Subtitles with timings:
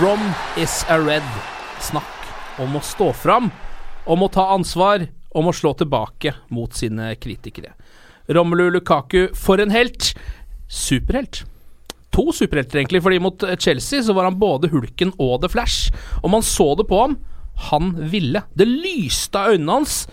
[0.00, 0.20] Rom
[0.56, 1.24] is a red.
[1.84, 3.50] Snakk om å stå fram,
[4.08, 5.02] om å ta ansvar,
[5.36, 7.74] om å slå tilbake mot sine kritikere.
[8.32, 10.14] Romelu Lukaku, for en helt.
[10.72, 11.42] Superhelt.
[12.16, 15.92] To superhelter, egentlig, fordi mot Chelsea så var han både Hulken og The Flash.
[16.22, 17.18] Og man så det på ham.
[17.68, 18.46] Han ville.
[18.56, 20.06] Det lyste av øynene hans.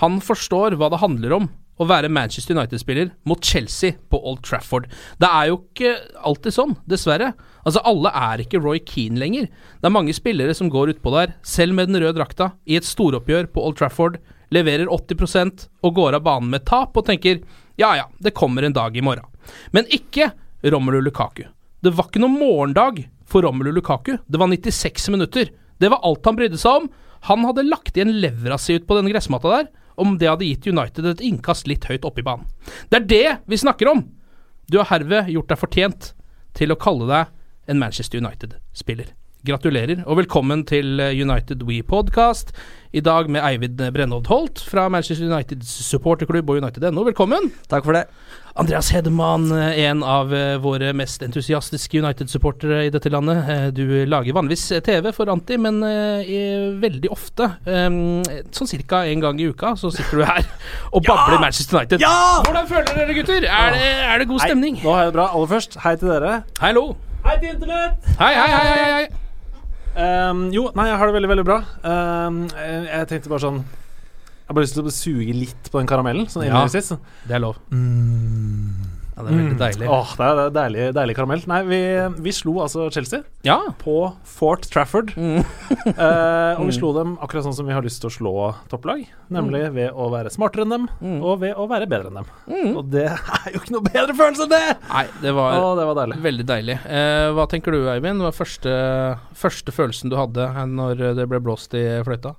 [0.00, 4.86] Han forstår hva det handler om å være Manchester United-spiller mot Chelsea på Old Trafford.
[5.18, 7.32] Det er jo ikke alltid sånn, dessverre.
[7.64, 9.48] Altså, alle er ikke Roy Keane lenger.
[9.80, 12.86] Det er mange spillere som går utpå der, selv med den røde drakta, i et
[12.86, 14.20] storoppgjør på Old Trafford,
[14.54, 17.40] leverer 80% og går av banen med tap og tenker
[17.80, 19.26] ja ja, det kommer en dag i morgen.
[19.74, 20.30] Men ikke
[20.70, 21.42] Romelu Lukaku.
[21.82, 24.14] Det var ikke noen morgendag for Romelu Lukaku.
[24.26, 25.50] Det var 96 minutter.
[25.80, 26.86] Det var alt han brydde seg om.
[27.28, 29.68] Han hadde lagt igjen levra si ut på denne gressmatta der,
[30.00, 32.46] om det hadde gitt United et innkast litt høyt oppe i banen.
[32.90, 34.04] Det er det vi snakker om!
[34.70, 36.12] Du har herved gjort deg fortjent
[36.56, 39.12] til å kalle deg en Manchester United-spiller.
[39.44, 42.54] Gratulerer, og velkommen til United We Podcast.
[42.96, 47.04] I dag med Eivind Brennhovd Holt fra Manchester Uniteds supporterklubb og United.no.
[47.04, 47.50] Velkommen!
[47.68, 48.06] Takk for det.
[48.56, 53.48] Andreas Hedemann, en av eh, våre mest entusiastiske United-supportere i dette landet.
[53.50, 57.90] Eh, Du lager vanligvis TV for Anti, men eh, veldig ofte, eh,
[58.54, 60.46] sånn cirka en gang i uka, så sitter du her
[60.94, 62.06] og babler Manchester United.
[62.46, 63.42] Hvordan føler dere, gutter?
[63.50, 64.78] Er det, er det god stemning?
[64.84, 65.26] Nå har jeg det bra.
[65.34, 66.38] Aller først, hei til dere.
[66.62, 66.86] Hallo!
[67.26, 68.10] Hei til Internett!
[68.22, 69.06] Hei, hei, hei, hei, hei.
[69.94, 71.58] Um, jo, nei, jeg har det veldig, veldig bra.
[71.82, 73.64] Um, jeg tenkte bare sånn
[74.44, 76.26] Jeg har bare lyst til å suge litt på den karamellen.
[76.28, 76.52] Sånn Ja.
[76.66, 76.98] innledningsvis.
[77.26, 77.56] Det er lov.
[79.14, 79.86] Ja, det er veldig deilig.
[79.94, 81.42] Åh, det er, deilig, deilig karamell.
[81.46, 81.78] Nei, vi,
[82.26, 83.60] vi slo altså Chelsea Ja.
[83.78, 85.12] på Fort Trafford.
[85.94, 88.32] Eh, og vi slo dem akkurat sånn som vi har lyst til å slå
[88.70, 89.04] topplag.
[89.32, 90.84] Nemlig ved å være smartere enn dem,
[91.22, 92.76] og ved å være bedre enn dem.
[92.76, 94.62] Og det er jo ikke noe bedre følelse enn det!
[94.90, 96.18] Nei, det var Å, det var deilig.
[96.24, 96.76] veldig deilig.
[96.86, 98.20] Eh, hva tenker du, Eivind?
[98.22, 98.74] Hva var første,
[99.38, 102.34] første følelsen du hadde når det ble blåst i fløyta?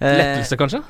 [0.00, 0.82] Lettelse, kanskje?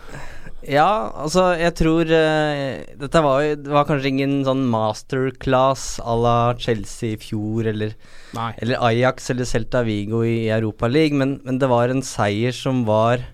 [0.63, 6.37] Ja, altså, jeg tror uh, Dette var Det var kanskje ingen sånn masterclass à la
[6.55, 7.97] Chelsea i fjor, eller,
[8.63, 12.85] eller Ajax eller Celta Vigo i Europa League, men, men det var en seier som
[12.87, 13.25] var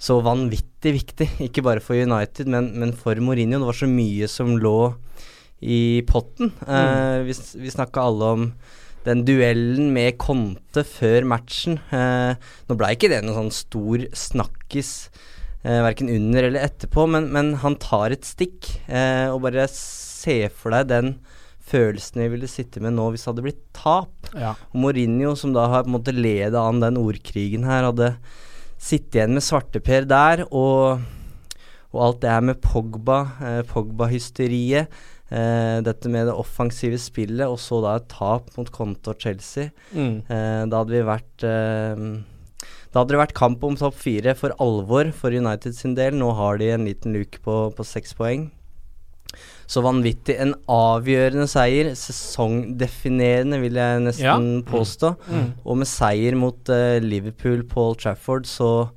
[0.00, 1.28] så vanvittig viktig.
[1.48, 3.60] Ikke bare for United, men, men for Mourinho.
[3.60, 4.78] Det var så mye som lå
[5.60, 6.52] i potten.
[6.64, 8.46] Eh, vi vi snakka alle om
[9.06, 11.78] den duellen med Conte før matchen.
[11.94, 12.36] Eh,
[12.68, 14.92] nå ble ikke det noen sånn stor snakkis
[15.64, 18.68] eh, verken under eller etterpå, men, men han tar et stikk.
[18.88, 21.14] Eh, og bare se for deg den
[21.70, 24.32] følelsen vi ville sitte med nå hvis det hadde blitt tap.
[24.34, 24.54] Ja.
[24.72, 28.14] Og Mourinho, som da har på en måte ledet an den ordkrigen her, hadde
[28.80, 31.02] sittet igjen med svarteper der, og,
[31.92, 34.92] og alt det her med Pogba, eh, Pogba-hysteriet,
[35.30, 39.70] eh, dette med det offensive spillet, og så da et tap mot Conte og Chelsea.
[39.94, 40.22] Mm.
[40.28, 42.04] Eh, da hadde vi vært eh,
[42.90, 46.16] Da hadde det vært kamp om topp fire for alvor for United sin del.
[46.18, 48.48] Nå har de en liten luke på, på seks poeng.
[49.70, 50.34] Så vanvittig.
[50.42, 51.92] En avgjørende seier.
[51.94, 54.62] Sesongdefinerende, vil jeg nesten Ja.
[54.66, 55.12] påstå.
[55.30, 55.52] Mm.
[55.64, 58.90] Og med seier mot eh, Liverpool Paul Trafford, så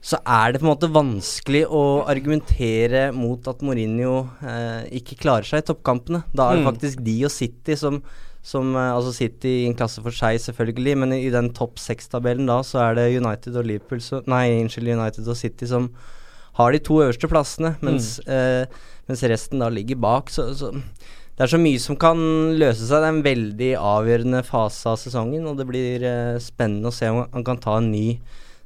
[0.00, 5.48] så er det på en måte vanskelig å argumentere mot at Mourinho eh, ikke klarer
[5.48, 6.22] seg i toppkampene.
[6.32, 6.68] Da er det Mm.
[6.70, 7.98] faktisk de og City som,
[8.42, 11.78] som eh, Altså City i en klasse for seg, selvfølgelig, men i, i den topp
[11.82, 15.90] seks-tabellen da, så er det United og Liverpool så, Nei, unnskyld, United og City som
[16.58, 18.66] har de to øverste plassene, mens, eh,
[19.08, 20.30] mens resten da ligger bak.
[20.30, 22.18] Så, så det er så mye som kan
[22.58, 22.98] løse seg.
[22.98, 27.10] Det er en veldig avgjørende fase av sesongen, og det blir eh, spennende å se
[27.10, 28.18] om han kan ta en ny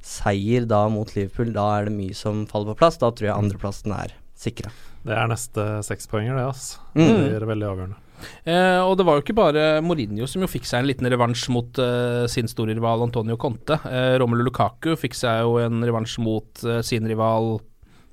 [0.03, 1.53] seier da mot Liverpool.
[1.55, 2.99] Da er det mye som faller på plass.
[3.01, 4.71] Da tror jeg andreplassen er sikra.
[5.03, 6.77] Det er neste sekspoenger, det, ass.
[6.95, 7.07] Mm.
[7.07, 7.99] Det blir veldig avgjørende.
[8.47, 11.49] Eh, og det var jo ikke bare Mourinho som jo fikk seg en liten revansj
[11.51, 13.79] mot eh, sin store rival Antonio Conte.
[13.89, 17.57] Eh, Romelu Lukaku fikk seg jo en revansj mot eh, sin rival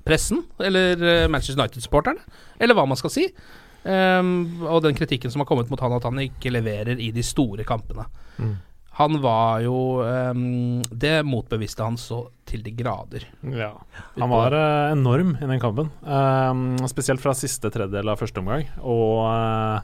[0.07, 2.25] pressen, eller eh, Manchester United-supporterne,
[2.59, 3.29] eller hva man skal si.
[3.89, 7.25] Ehm, og den kritikken som har kommet mot han, at han ikke leverer i de
[7.25, 8.05] store kampene.
[8.41, 8.57] Mm.
[9.01, 13.25] Han var jo um, Det motbeviste han så til de grader.
[13.47, 13.73] Ja.
[14.19, 15.89] Han var uh, enorm i den kampen.
[16.03, 19.79] Eh, spesielt fra siste tredjedel av første omgang og uh,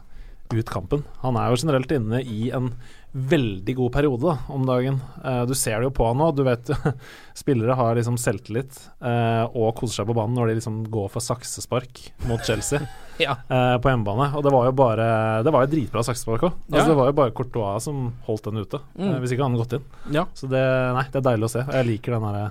[0.51, 1.05] ut kampen.
[1.23, 2.73] Han er jo generelt inne i en
[3.17, 4.99] veldig god periode da, om dagen.
[5.25, 6.27] Uh, du ser det jo på han nå.
[6.37, 6.69] Du vet
[7.41, 11.25] Spillere har liksom selvtillit uh, og koser seg på banen når de liksom går for
[11.25, 12.81] saksespark mot Chelsea
[13.23, 13.39] Ja.
[13.49, 14.29] uh, på hjemmebane.
[14.37, 15.07] Og det var jo bare
[15.47, 16.59] Det var jo dritbra saksespark òg.
[16.69, 16.89] Altså, Ja.
[16.93, 19.17] Det var jo bare Courtois som holdt den ute, Mm.
[19.23, 20.13] hvis ikke han hadde gått inn.
[20.21, 20.27] Ja.
[20.37, 20.63] Så det,
[20.97, 21.65] nei, det er deilig å se.
[21.67, 22.47] Og jeg liker den derre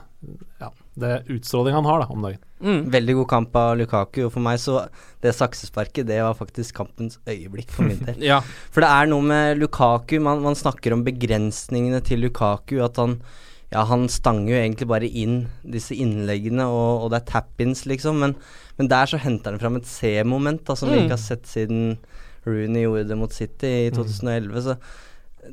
[0.61, 2.41] ja, det utstråling han har da, om dagen.
[2.65, 2.83] Mm.
[2.93, 4.77] Veldig god kamp av Lukaku, og for meg så
[5.21, 8.15] Det saksesparket, det var faktisk kampens øyeblikk for min del.
[8.31, 8.39] Ja.
[8.71, 12.79] For det er noe med Lukaku Man, man snakker om begrensningene til Lukaku.
[12.85, 13.19] At han
[13.73, 18.19] Ja, han stanger jo egentlig bare inn disse innleggene, og, og det er tap-ins, liksom.
[18.21, 18.35] Men,
[18.77, 21.03] men der så henter han fram et C-moment som vi Mm.
[21.07, 21.97] ikke har sett siden
[22.45, 24.61] Rooney gjorde det mot City i 2011.
[24.61, 24.77] Så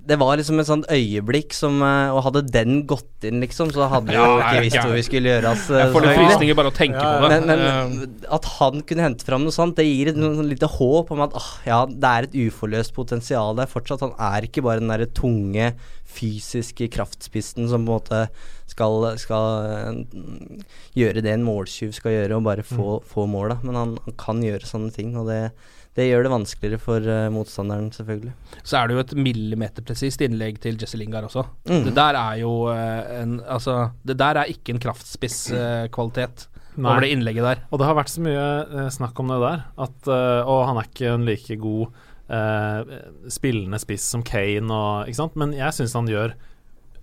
[0.07, 3.87] det var liksom et sånt øyeblikk som eh, Og hadde den gått inn, liksom, så
[3.93, 4.83] hadde vi jo Ja, ikke visst ja.
[4.87, 5.67] hvor vi skulle gjøre oss.
[5.71, 6.31] eh, Jeg får litt selvfølgelig.
[6.33, 7.31] frysninger bare å tenke på det.
[7.33, 10.67] Men, men Eh, at han kunne hente fram noe sånt, det gir et sånn lite
[10.79, 14.01] håp om at ah, ja, det er et uforløst potensial der fortsatt.
[14.07, 15.73] Han er ikke bare den derre tunge,
[16.13, 18.23] fysiske kraftspissen som på en måte
[18.73, 20.65] skal, skal eh,
[20.99, 23.59] gjøre det en måltyv skal gjøre, og bare få, få mål, da.
[23.67, 25.41] Men han, han kan gjøre sånne ting, og det,
[25.97, 28.33] det gjør det vanskeligere for uh, motstanderen, selvfølgelig.
[28.65, 31.43] så er det jo et millimeterpresist innlegg til Jesse Lingard også.
[31.69, 31.83] Mm.
[31.89, 36.47] Det der er jo uh, en Altså, det der er ikke en kraftspisskvalitet
[36.77, 36.89] Nei.
[36.89, 37.61] over det innlegget der.
[37.71, 40.79] Og det har vært så mye eh, snakk om det der, at, eh, og han
[40.81, 41.99] er ikke en like god
[42.33, 42.95] eh,
[43.29, 45.37] spillende spiss som Kane, og, ikke sant?
[45.37, 46.33] men jeg syns han gjør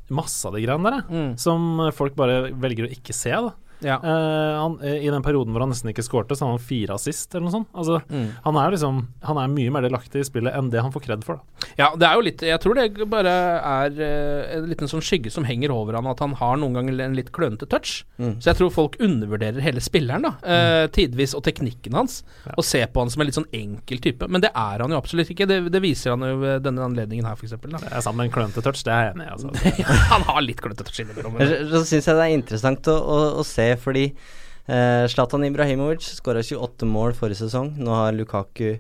[0.10, 1.32] masse av de greiene der, Mm.
[1.38, 3.30] som folk bare velger å ikke se.
[3.30, 3.54] da
[3.86, 3.96] Ja.
[4.04, 6.96] Uh, han, eh, I den perioden hvor han nesten ikke skårte, så hadde han fire
[6.98, 7.70] assist, eller noe sånt.
[7.74, 8.30] Altså, Mm.
[8.44, 11.24] han er liksom Han er mye mer delaktig i spillet enn det han får kred
[11.24, 11.40] for.
[11.40, 11.68] Da.
[11.78, 15.32] Ja, det er jo litt Jeg tror det bare er uh, en liten sånn skygge
[15.32, 18.04] som henger over han, at han har noen ganger en litt klønete touch.
[18.18, 18.40] Mm.
[18.42, 20.34] Så jeg tror folk undervurderer hele spilleren, da.
[20.44, 22.22] Uh, tidvis, og teknikken hans.
[22.58, 24.28] Og ser på han som en litt sånn enkel type.
[24.28, 25.48] Men det er han jo absolutt ikke.
[25.50, 27.56] Det, det viser han jo ved denne anledningen her, f.eks.
[27.60, 29.32] Det er sammen med en klønete touch, det er jeg enig i.
[29.38, 29.74] Altså.
[30.14, 31.38] han har litt klønete touch innimellom.
[31.40, 36.08] Så, så syns jeg det er interessant å, å, å se, fordi eh, Zlatan Ibrahimovic
[36.18, 37.76] skåra 28 mål forrige sesong.
[37.78, 38.80] Nå har Lukaku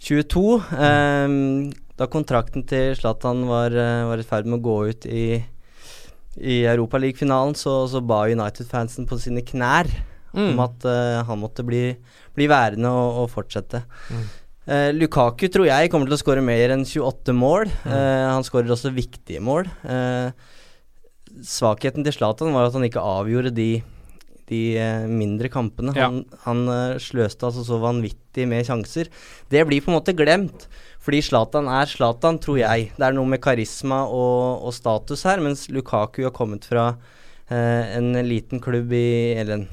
[0.00, 0.46] 22.
[0.72, 1.36] Eh,
[1.96, 5.26] da kontrakten til Zlatan var, eh, var i ferd med å gå ut i
[6.36, 9.88] i Europaliga-finalen, så, så ba United-fansen på sine knær
[10.36, 10.50] Mm.
[10.52, 11.94] om at eh, han måtte bli,
[12.36, 13.78] bli værende og, og fortsette.
[14.68, 17.70] Eh, Lukaku tror jeg kommer til å skåre mer enn 28 mål.
[17.88, 19.64] Eh, han skårer også viktige mål.
[19.88, 20.28] Eh,
[21.40, 23.70] svakheten til Zlatan var at han ikke avgjorde de,
[24.50, 25.94] de eh, mindre kampene.
[25.96, 26.08] Ja.
[26.10, 29.10] Han, han eh, sløste altså så vanvittig med sjanser.
[29.52, 30.68] Det blir på en måte glemt,
[31.06, 32.90] fordi Zlatan er Zlatan, tror jeg.
[32.96, 36.92] Det er noe med karisma og, og status her, mens Lukaku har kommet fra
[37.50, 39.66] eh, en liten klubb i Eller en,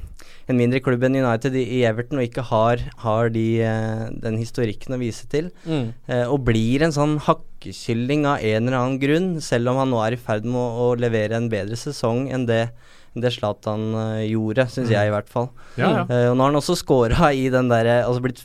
[0.50, 4.38] en mindre klubb enn United i, i Everton og ikke har, har de, eh, den
[4.42, 5.50] historikken å vise til.
[5.66, 5.94] Mm.
[6.08, 10.02] Eh, og blir en sånn hakkekylling av en eller annen grunn, selv om han nå
[10.06, 12.68] er i ferd med å, å levere en bedre sesong enn det
[13.16, 15.50] det Zlatan eh, gjorde, syns jeg i hvert fall.
[15.78, 16.04] Ja, ja.
[16.10, 18.42] Uh, og nå har han også scora i den derre Altså blitt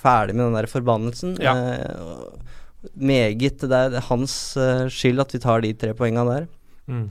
[0.00, 1.36] ferdig med den der forbannelsen.
[1.42, 1.54] Ja.
[1.54, 2.48] Uh,
[2.94, 3.62] meget.
[3.68, 6.44] Det er hans eh, skyld at vi tar de tre poenga der.
[6.88, 7.06] Mm.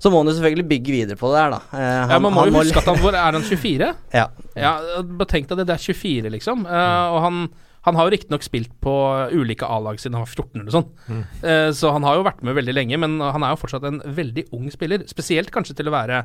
[0.00, 1.58] Så må han jo selvfølgelig bygge videre på det her, da.
[1.76, 3.90] Eh, Ja, Man må jo huske at han hvor Er han 24?
[4.20, 4.28] Ja.
[4.56, 6.64] Ja, bare tenk deg det, det er 24, liksom.
[6.64, 7.42] Eh, og han,
[7.86, 8.92] han har jo riktignok spilt på
[9.32, 10.88] ulike A-lag siden han var 14 eller sånn.
[11.08, 11.22] Mm.
[11.42, 14.02] Eh, så han har jo vært med veldig lenge, men han er jo fortsatt en
[14.04, 15.06] veldig ung spiller.
[15.08, 16.24] Spesielt kanskje til å være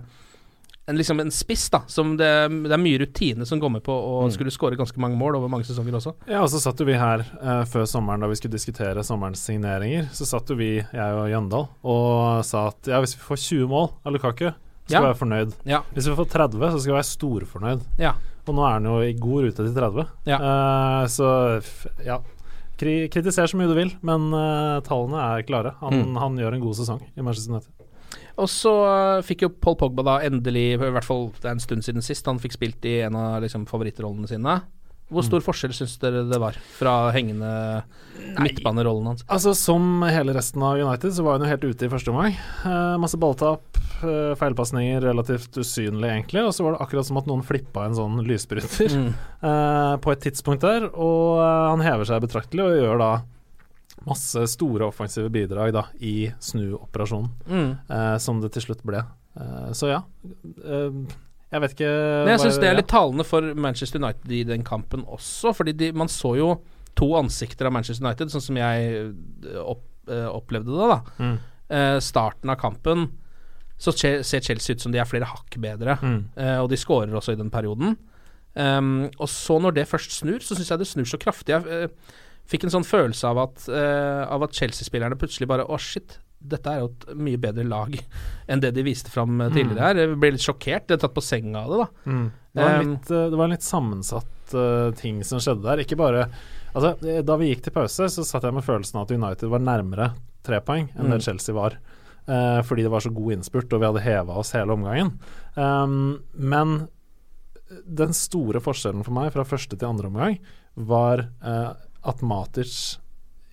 [0.87, 1.79] en, liksom en spiss, da.
[1.89, 2.27] Som det,
[2.67, 4.33] det er mye rutine som går med på å Mm.
[4.35, 6.13] skulle skåre ganske mange mål over mange sesonger også.
[6.29, 9.41] Ja, og så satt jo vi her eh, før sommeren da vi skulle diskutere sommerens
[9.47, 10.11] signeringer.
[10.13, 13.67] Så satt jo vi, jeg og Jøndal, og sa at ja, hvis vi får 20
[13.71, 14.51] mål av Lukaku,
[14.85, 15.01] skal Ja.
[15.07, 15.53] være fornøyd.
[15.65, 15.81] Ja.
[15.93, 17.81] Hvis vi får 30, så skal vi være storfornøyd.
[17.99, 18.13] Ja.
[18.47, 20.07] Og nå er han jo i god rute til 30.
[20.29, 20.37] Ja.
[20.37, 21.29] Uh, så
[22.05, 22.19] ja.
[22.77, 25.71] Kri kritiser så mye du vil, men uh, tallene er klare.
[25.79, 26.17] Han, Mm.
[26.19, 27.71] han gjør en god sesong i Manchester United.
[28.37, 28.71] Og så
[29.17, 32.03] uh, fikk jo Paul Pogba da endelig, i hvert fall det er en stund siden
[32.03, 34.57] sist, han fikk spilt i en av liksom, favorittrollene sine.
[35.13, 37.83] Hvor stor forskjell syns dere det var fra hengende
[38.41, 39.25] midtbanerollen hans?
[39.29, 42.33] Altså Som hele resten av United så var han jo helt ute i første omgang.
[42.65, 46.41] Eh, masse balltap, eh, feilpasninger, relativt usynlig egentlig.
[46.47, 49.11] Og så var det akkurat som at noen flippa en sånn lysbryter Mm.
[49.49, 50.89] eh, på et tidspunkt der.
[50.93, 53.11] Og eh, han hever seg betraktelig og gjør da
[54.05, 57.77] masse store offensive bidrag da i snuoperasjonen, Mm.
[57.89, 59.05] eh, som det til slutt ble.
[59.37, 60.01] Eh, så ja.
[60.65, 60.91] Eh,
[61.55, 61.89] jeg vet ikke
[62.25, 65.73] Men jeg syns det er litt talende for Manchester United i den kampen også, fordi
[65.79, 66.49] de, man så jo
[66.95, 70.99] to ansikter av Manchester United, sånn som jeg eh, opp, eh, opplevde det, da.
[71.19, 71.37] Mm.
[71.75, 73.07] Eh, starten av kampen
[73.81, 76.21] så ser Chelsea ut som de er flere hakk bedre, Mm.
[76.39, 77.97] eh, og de skårer også i den perioden.
[78.55, 81.51] Um, og så når det først snur, så syns jeg det snur så kraftig.
[81.51, 82.13] Jeg eh,
[82.47, 86.19] fikk en sånn følelse av at, eh, av at Chelsea-spillerne plutselig bare Å, shit.
[86.51, 87.95] Dette er jo et mye bedre lag
[88.47, 90.01] enn det de viste fram eh, tidligere her.
[90.03, 90.89] Jeg ble litt sjokkert.
[90.89, 92.11] Jeg er tatt på senga av det, da.
[92.11, 92.25] Mm.
[92.55, 95.83] Det, var Um, litt, eh, det var en litt sammensatt uh, ting som skjedde der.
[95.85, 96.27] Ikke bare
[96.75, 99.47] Altså, eh, da vi gikk til pause, så satt jeg med følelsen av at United
[99.47, 100.09] var nærmere
[100.43, 101.13] tre poeng enn Mm.
[101.13, 101.77] det Chelsea var.
[102.27, 105.13] Uh, fordi det var så god innspurt, og vi hadde heva oss hele omgangen.
[105.55, 106.87] Um, men
[107.87, 110.35] den store forskjellen for meg fra første til andre omgang
[110.75, 111.73] var uh,
[112.03, 112.97] at Matic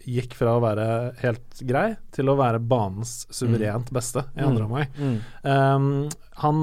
[0.06, 0.86] gikk fra å være
[1.22, 4.70] helt grei til å være banens suverent beste i andre Mm.
[4.70, 4.88] omgang.
[4.98, 5.18] Mm.
[5.44, 6.08] Um,
[6.42, 6.62] han,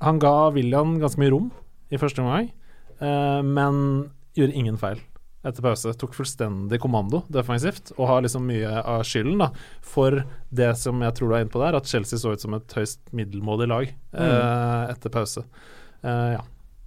[0.00, 1.50] han ga William ganske mye rom
[1.90, 2.50] i første omgang,
[3.00, 5.00] uh, men gjorde ingen feil
[5.44, 5.92] etter pause.
[6.00, 9.50] Tok fullstendig kommando defensivt, og har liksom mye av skylden da
[9.84, 12.54] for det som jeg tror du er inne på der, at Chelsea så ut som
[12.56, 15.44] et høyst middelmådig lag uh, etter pause.
[16.00, 16.42] Uh, ja.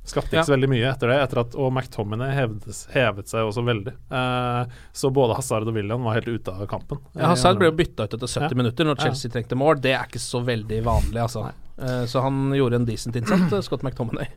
[0.07, 0.43] Skapte ikke Ja.
[0.47, 3.93] så veldig mye etter det, etter at, og McTominay hevet, hevet seg også veldig.
[4.09, 7.01] Eh, så både Hazard og William var helt ute av kampen.
[7.13, 8.57] Ja, Hazard ble jo bytta ut etter 70 Ja.
[8.63, 9.03] minutter når Ja.
[9.09, 9.81] Chelsea trengte mål.
[9.83, 11.51] Det er ikke så veldig vanlig, altså.
[11.77, 14.27] Eh, så han gjorde en decent innsats, eh, Scott McTominay.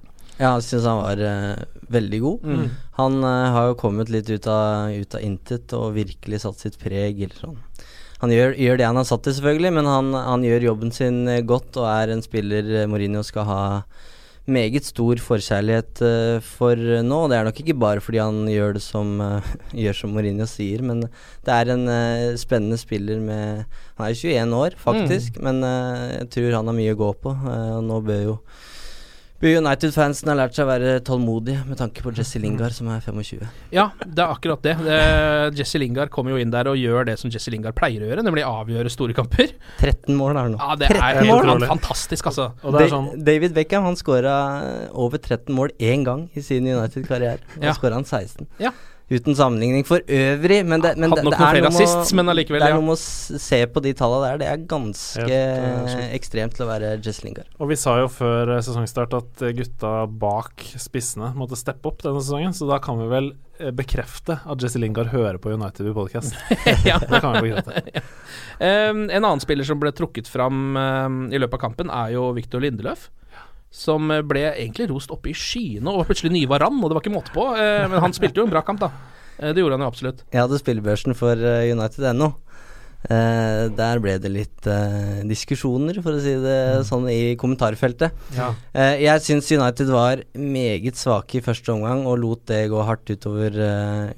[0.40, 2.42] Ja, jeg syns han var eh, veldig god.
[2.42, 2.70] Mm.
[2.96, 6.78] Han eh, har jo kommet litt ut av, ut av intet og virkelig satt sitt
[6.80, 7.30] preg.
[7.38, 7.56] Sånn.
[8.20, 11.28] Han gjør, gjør det han er satt til, selvfølgelig, men han, han gjør jobben sin
[11.28, 13.60] eh, godt og er en spiller eh, Mourinho skal ha
[14.50, 17.21] meget stor forkjærlighet uh, for nå.
[17.30, 19.52] Det er nok ikke bare fordi han gjør det som, uh,
[19.85, 23.64] gjør som Mourinho sier, men det er en uh, spennende spiller med
[24.00, 27.33] Han er 21 år, faktisk, men eh, jeg tror han har mye å gå på.
[27.37, 28.37] og nå bør jo
[29.49, 33.47] United-fansen har lært seg å være tålmodige med tanke på Jesse Lingard, som er 25.
[33.73, 34.75] Ja, det er akkurat det.
[34.85, 34.99] det
[35.56, 38.25] Jesse Lingard kommer jo inn der og gjør det som Jesse Lingard pleier å gjøre,
[38.26, 39.54] nemlig avgjøre store kamper.
[39.80, 40.61] 13 mål er det nå.
[40.61, 41.64] Ja, det er helt mål!
[41.70, 42.50] fantastisk, altså.
[42.62, 44.37] Og det er sånn David Beckham han skåra
[44.92, 47.40] over 13 mål én gang i sin United-karriere.
[47.56, 47.73] Nå Ja.
[47.78, 48.47] skåra han 16.
[48.61, 48.73] Ja.
[49.10, 52.60] Uten sammenligning for øvrig, men det, men det, det er noe assist, å- men allikevel,
[52.62, 52.78] Det er ja.
[52.78, 54.38] noe med å se på de tallene der.
[54.38, 56.12] Det er ganske Helt, eh, sjukt.
[56.20, 57.48] ekstremt til å være Jess Lingard.
[57.58, 62.04] Og vi sa jo før eh, sesongstart at eh, gutta bak spissene måtte steppe opp
[62.06, 65.90] denne sesongen, så da kan vi vel eh, bekrefte at Jesse Lingard hører på United
[65.90, 66.38] i podcast.
[66.86, 67.00] ja.
[67.02, 68.04] Det kan vi bekrefte.
[68.60, 72.26] Um, en annen spiller som ble trukket fram um, i løpet av kampen, er jo
[72.36, 73.06] Victor Lindeløf.
[73.70, 76.98] Som eh, ble egentlig rost oppe i skyene og var plutselig nye Varan, og det
[76.98, 77.48] var ikke måte på.
[77.54, 78.90] Eh, men han spilte jo en bra kamp, da.
[79.38, 80.24] Eh, det gjorde han jo absolutt.
[80.34, 81.38] Jeg hadde spillebørsen for
[81.70, 82.32] United.no.
[83.00, 88.12] Eh, der ble det litt eh, diskusjoner, for å si det sånn, i kommentarfeltet.
[88.36, 88.50] Ja.
[88.76, 93.08] Eh, jeg syns United var meget svake i første omgang og lot det gå hardt
[93.08, 93.56] utover,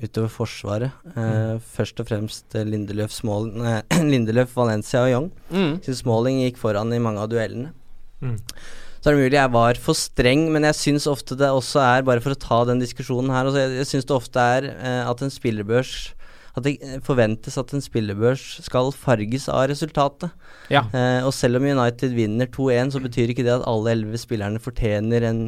[0.03, 0.97] utover forsvaret.
[1.15, 3.63] Eh, Først og fremst Lindeløf, Smalling,
[4.17, 5.31] Lindeløf, Valencia og Young.
[5.53, 5.77] Mm.
[5.87, 7.71] Syns Smalling gikk foran i mange av duellene.
[8.23, 8.41] Mm.
[9.03, 12.05] Så er det mulig jeg var for streng, men jeg syns ofte det også er,
[12.07, 15.01] bare for å ta den diskusjonen her altså Jeg, jeg syns det ofte er eh,
[15.11, 15.95] at en spillebørs
[16.55, 20.31] At det eh, forventes at en spillebørs skal farges av resultatet.
[20.71, 20.85] Ja.
[20.95, 24.63] Eh, og selv om United vinner 2-1, så betyr ikke det at alle elleve spillerne
[24.63, 25.45] fortjener en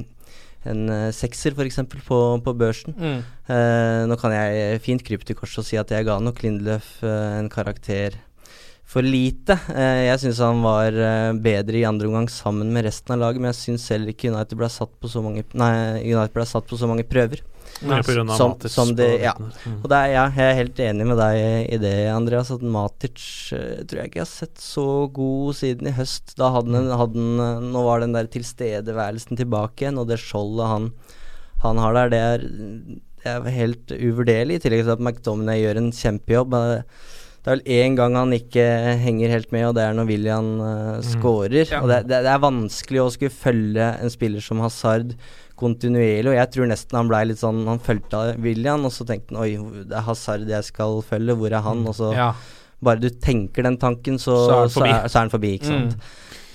[0.71, 1.81] en uh, sekser f.eks.
[2.07, 2.97] På, på børsen.
[2.97, 3.19] Mm.
[3.53, 6.97] Eh, nå kan jeg fint krype til korset og si at jeg ga nok Lindløf
[7.05, 8.17] uh, en karakter
[8.87, 9.57] for lite.
[9.75, 13.41] Eh, jeg syns han var eh, bedre i andre omgang sammen med resten av laget,
[13.43, 16.69] men jeg syns selv ikke United ble satt på så mange Nei, United ble satt
[16.69, 17.41] på så mange prøver.
[17.83, 18.03] Nei,
[18.37, 19.33] Som- som det- ja.
[19.35, 19.81] Mm.
[19.83, 23.83] Og er, ja, jeg er helt enig med deg i det, Andreas, at Matic eh,
[23.83, 26.37] tror jeg ikke jeg har sett så god siden i høst.
[26.37, 30.71] Da hadde han, hadde han Nå var den der tilstedeværelsen tilbake igjen, og det skjoldet
[30.71, 30.93] han,
[31.65, 32.39] han har der, det er,
[33.25, 34.61] det er helt uvurderlig.
[34.61, 36.55] I tillegg til at McDominay gjør en kjempejobb.
[36.55, 36.83] Eh,
[37.45, 38.63] Det er vel én gang han ikke
[39.03, 41.67] henger helt med, og det er når William uh, scorer.
[41.69, 41.83] Ja.
[41.85, 45.13] Og det, det, det er vanskelig å skulle følge en spiller som Hazard
[45.61, 49.37] kontinuerlig, og jeg tror nesten han blei litt sånn Han fulgte William, og så tenkte
[49.37, 51.85] han oi, det er Hazard jeg skal følge, hvor er han?
[51.87, 52.33] Og så Ja.
[52.85, 55.53] bare du tenker den tanken, så, Så er han så, er, så er han forbi,
[55.59, 55.95] ikke sant.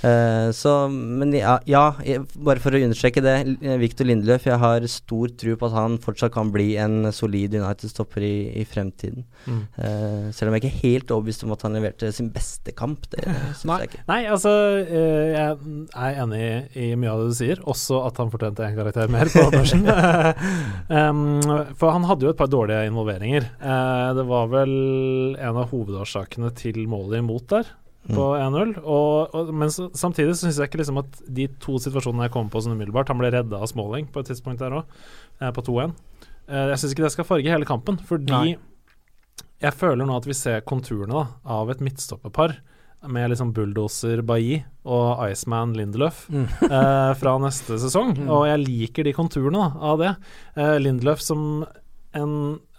[0.01, 1.85] Eh, så, men ja, ja,
[2.33, 3.37] bare for å understreke det,
[3.81, 7.57] Viktor Victor Lindeløf, jeg har stor tro på at han fortsatt kan bli en solid
[7.57, 9.25] United-stopper i, i fremtiden.
[9.43, 9.61] Mm.
[9.75, 13.09] Uh, selv om jeg ikke er helt overbevist om at han leverte sin beste kamp.
[13.11, 14.03] Det syns jeg ikke.
[14.07, 14.53] nei, altså
[14.87, 15.57] uh, Jeg
[15.91, 16.53] er enig i,
[16.85, 19.83] i mye av det du sier, også at han fortjente en karakter mer på Andersen.
[20.95, 23.49] um, for han hadde jo et par dårlige involveringer.
[23.59, 24.71] Eh, det var vel
[25.35, 27.67] en av hovedårsakene til målet imot der,
[28.11, 28.73] på 1-0.
[28.81, 32.35] Og, og, men så, samtidig så syns jeg ikke liksom at de to situasjonene jeg
[32.35, 34.97] kom på sånn umiddelbart Han ble redda av Smalling på et tidspunkt der òg,
[35.41, 35.93] eh, på 2-1.
[36.49, 38.57] Eh, jeg syns ikke det skal farge hele kampen, fordi Nei.
[39.61, 41.25] jeg føler nå at vi ser konturene da,
[41.59, 42.57] av et midtstopperpar
[43.07, 44.57] med liksom bulldozer Bailly
[44.89, 48.17] og Iceman Lindelöf eh, fra neste sesong.
[48.27, 50.15] Og jeg liker de konturene da, av det.
[50.57, 51.63] Eh, Lindelöf som
[52.17, 52.33] en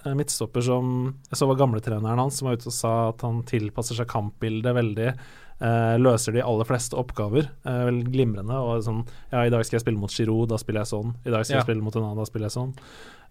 [0.04, 3.94] midtstopper som Jeg så var gamletreneren hans som var ute og sa at han tilpasser
[4.00, 5.14] seg kampbildet veldig.
[5.60, 8.56] eh, løser de aller fleste oppgaver eh, vel glimrende.
[8.56, 9.02] Og sånn
[9.32, 11.14] Ja, i dag skal jeg spille mot Giroud, da spiller jeg sånn.
[11.26, 11.60] I dag skal Ja.
[11.60, 12.74] jeg spille mot en annen, da spiller jeg sånn.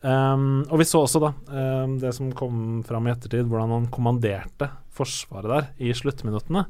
[0.02, 1.34] Um, og vi så også da
[1.84, 6.62] um, det som kom fram i ettertid, hvordan han kommanderte forsvaret der i sluttminuttene.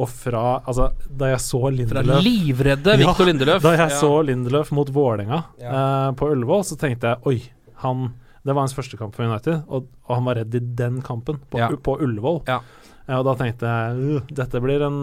[0.00, 3.60] Og fra Altså, da jeg så Lindeløf Fra livredde Victor Lindeløf.
[3.66, 3.98] Da jeg Ja.
[4.00, 7.42] så Lindeløf mot Vålerenga eh, på Ullevål, så tenkte jeg oi,
[7.82, 11.02] han Det var hans første kamp for United, og, og han var redd i den
[11.04, 11.68] kampen, på, Ja.
[11.76, 12.42] på Ullevål.
[12.48, 12.60] Ja.
[13.06, 15.00] Eh, og da tenkte jeg uh, dette blir en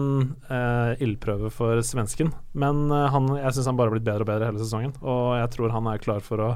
[0.50, 2.32] uh, ildprøve for svensken.
[2.58, 5.36] Men eh, han, jeg syns han bare har blitt bedre og bedre hele sesongen, og
[5.38, 6.50] jeg tror han er klar for å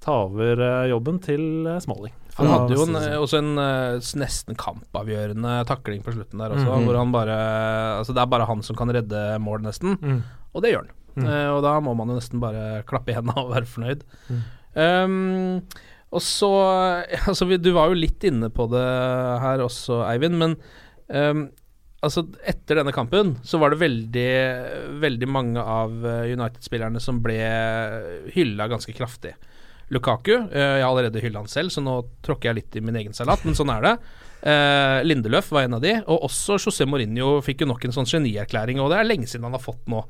[0.00, 2.14] ta over eh, jobben til uh, Smalling.
[2.38, 3.22] Han hadde jo en, sesong.
[3.24, 6.84] også en nesten kampavgjørende takling på slutten der også, Mhm.
[6.86, 7.38] hvor han bare
[7.98, 9.98] Altså, det er bare han som kan redde mål, nesten.
[9.98, 10.20] Mm.
[10.54, 10.92] Og det gjør han.
[11.18, 11.26] Mm.
[11.26, 14.04] Eh, og da må man jo nesten bare klappe i hendene og være fornøyd.
[14.30, 14.44] Mm.
[14.78, 15.62] Um,
[16.14, 16.50] og så
[17.28, 18.88] Altså, du var jo litt inne på det
[19.44, 20.56] her også, Eivind, men
[21.08, 21.48] um,
[22.04, 24.30] altså, etter denne kampen så var det veldig,
[25.02, 27.38] veldig mange av eh, United-spillerne som ble
[28.34, 29.34] hylla ganske kraftig.
[29.94, 32.98] Lukaku, eh, jeg har allerede hylla han selv, så nå tråkker jeg litt i min
[33.00, 33.94] egen salat, men sånn er det.
[34.52, 38.08] Eh, Lindeløf var en av de, og også José Mourinho fikk jo nok en sånn
[38.08, 40.04] genierklæring, og det er lenge siden han har fått nå.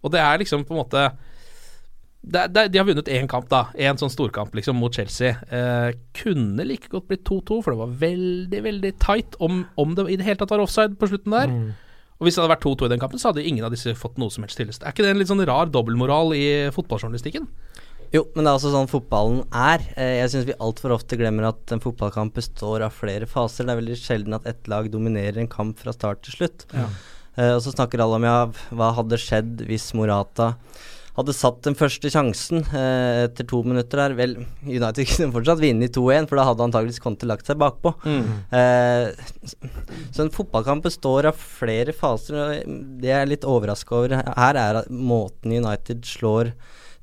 [0.00, 1.06] Og det er liksom på en måte
[2.20, 3.66] det, det, De har vunnet én kamp, da.
[3.80, 5.36] Én sånn storkamp liksom mot Chelsea.
[5.48, 10.08] Eh, kunne like godt blitt 2-2, for det var veldig, veldig tight om, om det
[10.10, 11.54] i det hele tatt var offside på slutten der.
[11.54, 11.70] Mm.
[12.20, 14.20] Og hvis det hadde vært 2-2 i den kampen, så hadde ingen av disse fått
[14.20, 14.84] noe som helst hyllest.
[14.84, 16.44] Er ikke det en litt sånn rar dobbeltmoral i
[16.76, 17.48] fotballjournalistikken?
[18.12, 19.84] Jo, men det er også sånn fotballen er.
[19.94, 23.64] Eh, jeg syns vi altfor ofte glemmer at en fotballkamp består av flere faser.
[23.64, 26.66] Det er veldig sjelden at ett lag dominerer en kamp fra start til slutt.
[26.76, 28.38] Eh, og så snakker alle om ja,
[28.74, 30.56] hva hadde skjedd hvis Morata
[31.16, 34.16] hadde satt den første sjansen eh, etter to minutter der.
[34.18, 37.94] Vel, United kunne fortsatt vinne i 2-1, for da hadde antakeligvis Conte lagt seg bakpå.
[38.56, 39.10] Eh,
[40.10, 42.38] så en fotballkamp består av flere faser.
[42.38, 46.54] og Det jeg er litt overraska over her, er måten United slår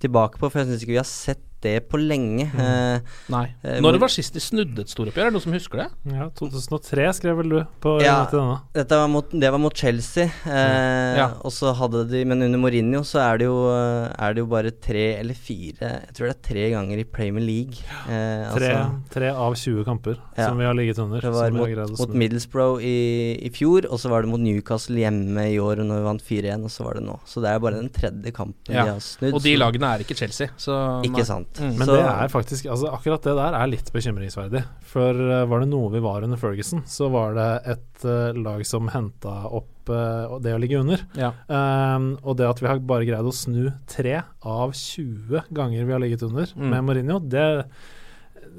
[0.03, 2.45] tilbake på, for jeg syns ikke vi har sett det på lenge.
[2.53, 2.99] Eh,
[3.33, 3.45] Nei.
[3.63, 5.25] Eh, Når det var sist de snudde et storoppgjør?
[5.27, 5.87] Er det noen som husker det?
[6.13, 8.25] Ja, 2003 skrev vel du på Ja.
[8.31, 8.59] Denne.
[8.73, 11.27] Dette var mot, det var mot Chelsea, eh, Ja.
[11.41, 14.45] og så hadde de Men under Mourinho så er det, jo, eh, er det jo
[14.47, 17.77] bare tre eller fire Jeg tror det er tre ganger i Premier League.
[18.07, 20.47] Eh, Tre, altså, tre av 20 kamper Ja.
[20.49, 21.21] som vi har ligget under.
[21.21, 22.09] det var mot, mot.
[22.13, 26.03] Middlesbrough i, i fjor, og så var det mot Newcastle hjemme i år når vi
[26.03, 27.19] vant 4-1, og så var det nå.
[27.25, 28.83] Så det er bare den tredje kampen Ja.
[28.85, 29.33] de har snudd.
[29.33, 31.56] Og de lagene er ikke Chelsea, så Ikke sant.
[31.57, 31.71] Mm.
[31.79, 34.61] Men det er faktisk altså Akkurat det der er litt bekymringsverdig.
[34.85, 38.61] For uh, var det noe vi var under Ferguson, så var det et uh, lag
[38.67, 41.01] som henta opp uh, det å ligge under.
[41.17, 41.31] Ja.
[41.49, 45.95] Um, og det at vi har bare greid å snu tre av 20 ganger vi
[45.95, 46.69] har ligget under Mm.
[46.73, 47.47] med Mourinho, det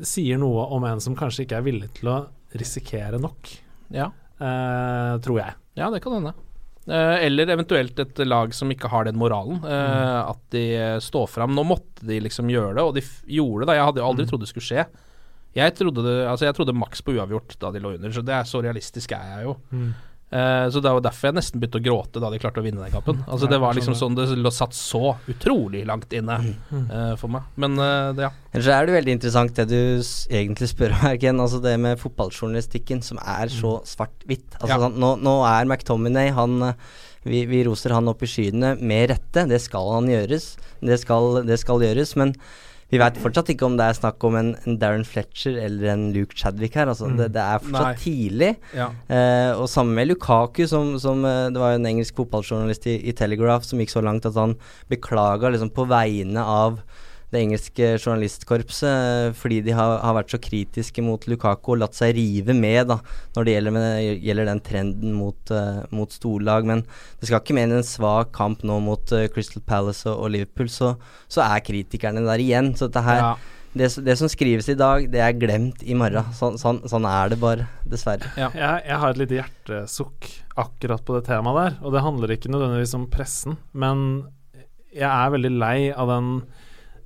[0.06, 2.18] sier noe om en som kanskje ikke er villig til å
[2.58, 3.48] risikere nok,
[3.90, 4.10] Ja.
[4.38, 5.54] tror jeg.
[5.76, 6.32] ja, det kan hende.
[6.88, 9.58] Eh, eller eventuelt et lag som ikke har den moralen.
[9.64, 10.30] eh, Mm.
[10.30, 10.64] At de
[11.04, 11.54] står fram.
[11.54, 13.76] Nå måtte de liksom gjøre det, og de gjorde det.
[13.76, 14.30] Jeg hadde jo aldri Mm.
[14.30, 14.86] trodd det skulle skje.
[15.54, 18.34] Jeg trodde, det, altså jeg trodde maks på uavgjort da de lå under, så det
[18.34, 19.56] er så realistisk er jeg jo.
[19.72, 19.94] Mm.
[20.30, 22.82] Eh, så det var derfor jeg nesten begynte å gråte da de klarte å vinne
[22.84, 23.22] den kampen.
[23.24, 26.36] Altså Det var liksom sånn det satt så utrolig langt inne
[26.68, 27.46] eh, for meg.
[27.56, 28.32] Men eh, det, ja.
[28.52, 29.80] Ellers så er det veldig interessant det du
[30.36, 31.40] egentlig spør om, Erken.
[31.44, 34.58] Altså det med fotballjournalistikken som er så svart-hvitt.
[34.60, 34.80] Altså Ja.
[34.84, 36.74] sånn, nå, nå er McTominay han
[37.28, 39.46] vi, vi roser han opp i skyene med rette.
[39.48, 40.52] Det skal han gjøres.
[40.84, 42.14] Det skal, det skal gjøres.
[42.20, 42.34] Men
[42.88, 46.06] Vi veit fortsatt ikke om det er snakk om en, en Darren Fletcher eller en
[46.14, 46.88] Luke Chadwick her.
[46.88, 47.98] Altså, det, det er fortsatt Nei.
[48.00, 48.52] tidlig.
[48.76, 48.86] Ja.
[49.12, 52.96] Eh, og sammen med Lukaku, som, som eh, Det var jo en engelsk fotballjournalist i,
[53.10, 54.56] i Telegraph som gikk så langt at han
[54.88, 56.80] beklaga liksom på vegne av
[57.28, 61.98] det engelske journalistkorpset eh, fordi de har, har vært så kritiske mot Lukaku og latt
[61.98, 62.96] seg rive med da
[63.36, 66.64] når det gjelder, med, gjelder den trenden mot, uh, mot storlag.
[66.68, 66.84] Men
[67.20, 70.32] det skal ikke mer enn en svak kamp nå mot uh, Crystal Palace og, og
[70.34, 70.94] Liverpool, så,
[71.28, 72.72] så er kritikerne der igjen.
[72.78, 73.32] Så dette her Ja.
[73.76, 76.32] det, det som skrives i dag, det er glemt i morgen.
[76.38, 78.32] Sånn, sånn, sånn er det bare, dessverre.
[78.40, 78.48] Ja.
[78.56, 82.50] Jeg, jeg har et lite hjertesukk akkurat på det temaet der, og det handler ikke
[82.50, 84.08] nødvendigvis om pressen, men
[84.96, 86.32] jeg er veldig lei av den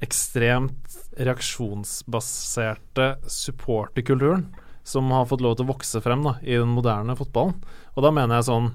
[0.02, 4.48] ekstremt reaksjonsbaserte supporterkulturen
[4.82, 7.54] som har fått lov til å vokse frem da, i den moderne fotballen.
[7.94, 8.72] Og da mener jeg sånn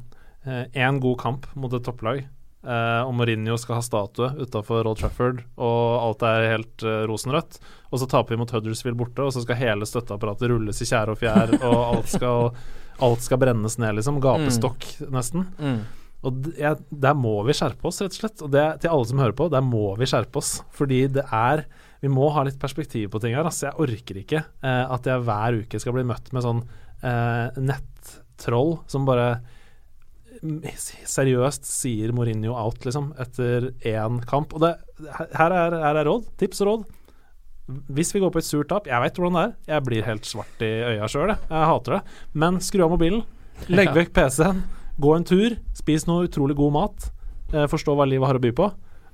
[0.47, 5.41] Én god kamp mot et topplag, eh, og Mourinho skal ha statue utafor Old Trafford,
[5.59, 7.57] og alt er helt eh, rosenrødt.
[7.91, 11.17] Og så taper vi mot Huddersfield borte, og så skal hele støtteapparatet rulles i tjære
[11.17, 12.53] og fjær, og alt skal,
[13.03, 14.21] alt skal brennes ned, liksom.
[14.23, 15.49] Gapestokk, nesten.
[15.59, 15.81] Mm.
[16.27, 18.43] Og jeg, der må vi skjerpe oss, rett og slett.
[18.45, 20.57] Og det til alle som hører på, der må vi skjerpe oss.
[20.75, 23.47] Fordi det er Vi må ha litt perspektiv på ting her.
[23.47, 26.59] Altså, jeg orker ikke eh, at jeg hver uke skal bli møtt med sånn
[27.01, 29.39] eh, nettroll som bare
[30.43, 34.53] mm, seriøst sier Mourinho out, liksom, etter én kamp.
[34.53, 34.75] Og det,
[35.09, 36.29] her, er, her er råd.
[36.37, 36.85] Tips og råd.
[37.97, 39.55] Hvis vi går på et surt tap Jeg vet hvordan det er.
[39.73, 41.41] Jeg blir helt svart i øya sjøl, jeg.
[41.49, 42.03] Jeg hater det.
[42.45, 43.25] Men skru av mobilen.
[43.73, 44.61] Legg vekk PC-en.
[44.97, 45.57] Gå en tur.
[45.77, 47.09] Spis noe utrolig god mat.
[47.53, 48.67] Eh, forstå hva livet har å by på.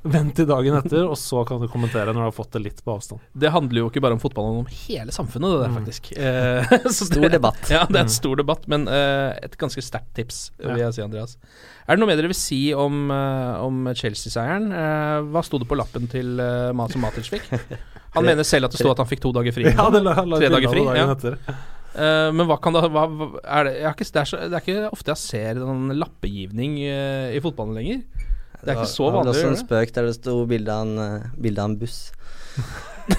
[0.04, 2.80] Vent til dagen etter, og så kan du kommentere når du har fått det litt
[2.84, 3.22] på avstand.
[3.40, 5.78] Det handler jo ikke bare om fotball, men om hele samfunnet, det der, Mm.
[5.78, 6.10] faktisk.
[6.18, 6.92] Mm.
[6.98, 7.62] så Stor debatt.
[7.72, 10.98] Ja, det er et en stor debatt, men uh, et ganske sterkt tips, vil jeg
[10.98, 11.38] si, Andreas.
[11.88, 13.08] Er det noe mer dere vil si om,
[13.64, 14.68] om Chelsea-seieren?
[14.76, 17.48] Uh, hva sto det på lappen til uh, Matic fikk?
[18.18, 19.70] Han mener selv at det sto at han fikk to dager fri.
[19.72, 21.56] Ja, det la, la Tre dager fri, dagen ja.
[21.94, 23.06] Eh, men hva kan da hva,
[23.44, 25.94] er det, jeg har ikke, det, er så, det er ikke ofte jeg ser en
[25.94, 28.02] lappegivning uh, i fotballen lenger.
[28.64, 29.28] Det er ikke så vanlig.
[29.28, 31.78] Det var også en spøk der det sto bilde av, en, eh, bilde av en
[31.82, 32.00] buss.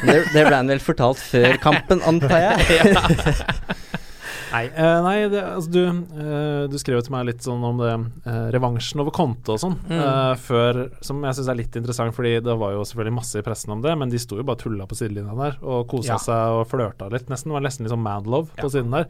[0.00, 2.96] det, det ble han vel fortalt før kampen, antar jeg.
[4.52, 5.80] Nei, uh, nei det, altså, du,
[6.18, 7.92] uh, du skrev til meg litt sånn om det
[8.26, 10.36] uh, revansjen over konto og sånn, Mm.
[10.40, 13.72] før, som jeg syns er litt interessant, fordi det var jo selvfølgelig masse i pressen
[13.74, 16.18] om det, men de sto jo bare tulla på sidelinja der og kosa Ja.
[16.18, 17.50] seg og flørta litt, nesten.
[17.52, 18.62] Det var nesten litt sånn manlove Ja.
[18.62, 19.06] på siden der.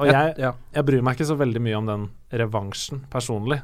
[0.00, 0.52] Og jeg, ja.
[0.74, 3.60] jeg bryr meg ikke så veldig mye om den revansjen personlig.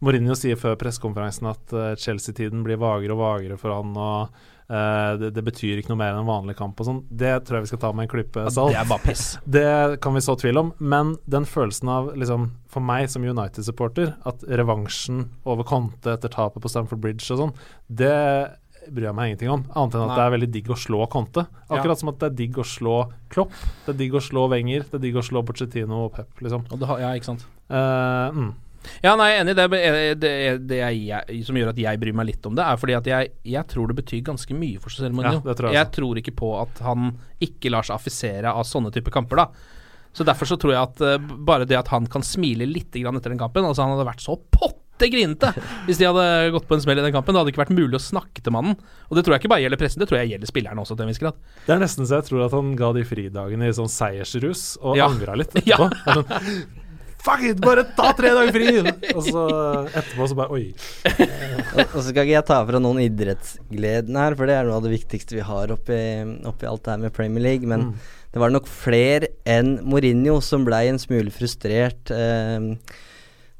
[0.00, 4.30] Mourinho sier før pressekonferansen at Chelsea-tiden blir vagere og vagere for han, og
[4.70, 7.02] eh, det, det betyr ikke noe mer enn en vanlig kamp og sånn.
[7.10, 8.74] Det tror jeg vi skal ta med en klype salt.
[8.74, 9.26] Det er bare piss.
[9.58, 14.14] Det kan vi så tvil om, men den følelsen av liksom, For meg som United-supporter,
[14.30, 17.54] at revansjen over Conte etter tapet på Stamford Bridge og sånn,
[17.86, 18.16] det
[18.88, 19.64] bryr jeg meg ingenting om.
[19.76, 20.16] Annet enn at Nei.
[20.16, 21.44] det er veldig digg å slå Conte.
[21.68, 22.96] Akkurat som at det er digg å slå
[23.32, 23.54] Klopp,
[23.84, 26.64] det er digg å slå Wenger, det er digg å slå Pochettino og Pep, liksom.
[26.70, 27.46] Og det har, ja, ikke sant.
[27.70, 28.50] Uh, mm.
[29.04, 29.54] Ja, nei, jeg er enig.
[29.56, 32.54] Det, er- det, er- det er jeg, som gjør at jeg bryr meg litt om
[32.56, 35.42] det, er fordi at jeg, jeg tror det betyr ganske mye for José Mourinho.
[35.44, 37.12] Ja, jeg jeg tror ikke på at han
[37.44, 39.48] ikke lar seg affisere av sånne typer kamper, da.
[40.12, 43.14] Så derfor så tror jeg at uh, bare det at han kan smile litt grann
[43.20, 45.52] etter den kampen Altså, han hadde vært så potte grinete
[45.86, 47.32] hvis de hadde gått på en smell i den kampen.
[47.32, 48.74] Det hadde ikke vært mulig å snakke til mannen.
[49.06, 51.06] Og det tror jeg ikke bare gjelder pressen, det tror jeg gjelder spillerne også til
[51.06, 51.38] en viss grad.
[51.68, 54.98] Det er nesten så jeg tror at han ga de fridagene i sånn seiersrus og
[54.98, 55.06] Ja.
[55.08, 55.78] angra litt Ja.
[55.86, 56.42] etterpå.
[57.20, 58.70] Fuck it, bare ta tre dager fri!
[59.12, 59.42] Og så
[59.90, 60.62] etterpå så bare Oi.
[61.10, 64.78] Og og så skal ikke jeg ta fra noen idrettsgleden her, for det er noe
[64.80, 65.98] av det viktigste vi har oppi,
[66.48, 67.68] oppi alt det her med Premier League.
[67.68, 67.92] Men Mm.
[68.32, 72.70] det var nok flere enn Mourinho som blei en smule frustrert eh,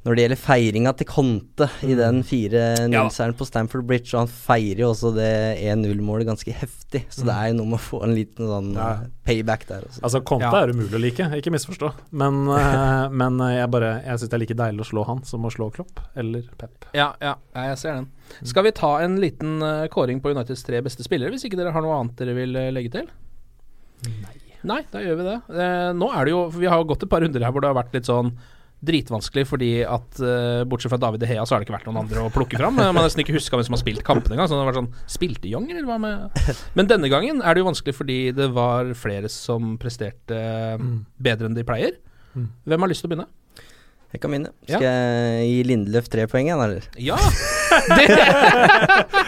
[0.01, 4.15] når det gjelder feiringa til Conte i den 4-0-seieren på Stamford Bridge.
[4.15, 5.27] Og han feirer jo også det
[5.61, 8.87] 1-0-målet ganske heftig, så det er jo noe med å få en liten sånn Ja.
[8.95, 10.01] eh, payback der også.
[10.01, 10.63] Altså, Conte Ja.
[10.63, 11.93] er umulig å like, ikke misforstå.
[12.13, 15.45] Men, eh, men jeg bare Jeg syns det er like deilig å slå han som
[15.45, 16.87] å slå Klopp eller Pep.
[16.97, 18.09] Ja, ja, jeg ser den.
[18.43, 21.73] Skal vi ta en liten eh, kåring på Uniteds tre beste spillere, hvis ikke dere
[21.77, 23.11] har noe annet dere vil eh, legge til?
[24.65, 24.81] Nei.
[24.93, 25.37] da gjør vi det.
[25.61, 27.69] Eh, nå er det jo Vi har jo gått et par runder her hvor det
[27.69, 28.33] har vært litt sånn
[28.81, 32.01] dritvanskelig fordi at uh, bortsett fra David De Hea, så har det ikke vært noen
[32.03, 32.79] andre å plukke fram.
[32.79, 34.49] Man har nesten ikke huska hvem som har spilt kampene engang.
[34.49, 36.40] Så det har vært sånn Spilte Young, eller hva med
[36.79, 40.40] Men denne gangen er det jo vanskelig fordi det var flere som presterte
[40.81, 40.97] mm.
[41.21, 42.01] bedre enn de pleier.
[42.33, 42.49] Mm.
[42.71, 43.31] Hvem har lyst til å begynne?
[44.11, 44.51] Jeg kan begynne.
[44.66, 44.81] Ja.
[44.81, 46.87] Skal jeg gi Lindeløf tre poeng, igjen, eller?
[46.99, 47.19] Ja!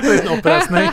[0.09, 0.91] Liten oppreisning.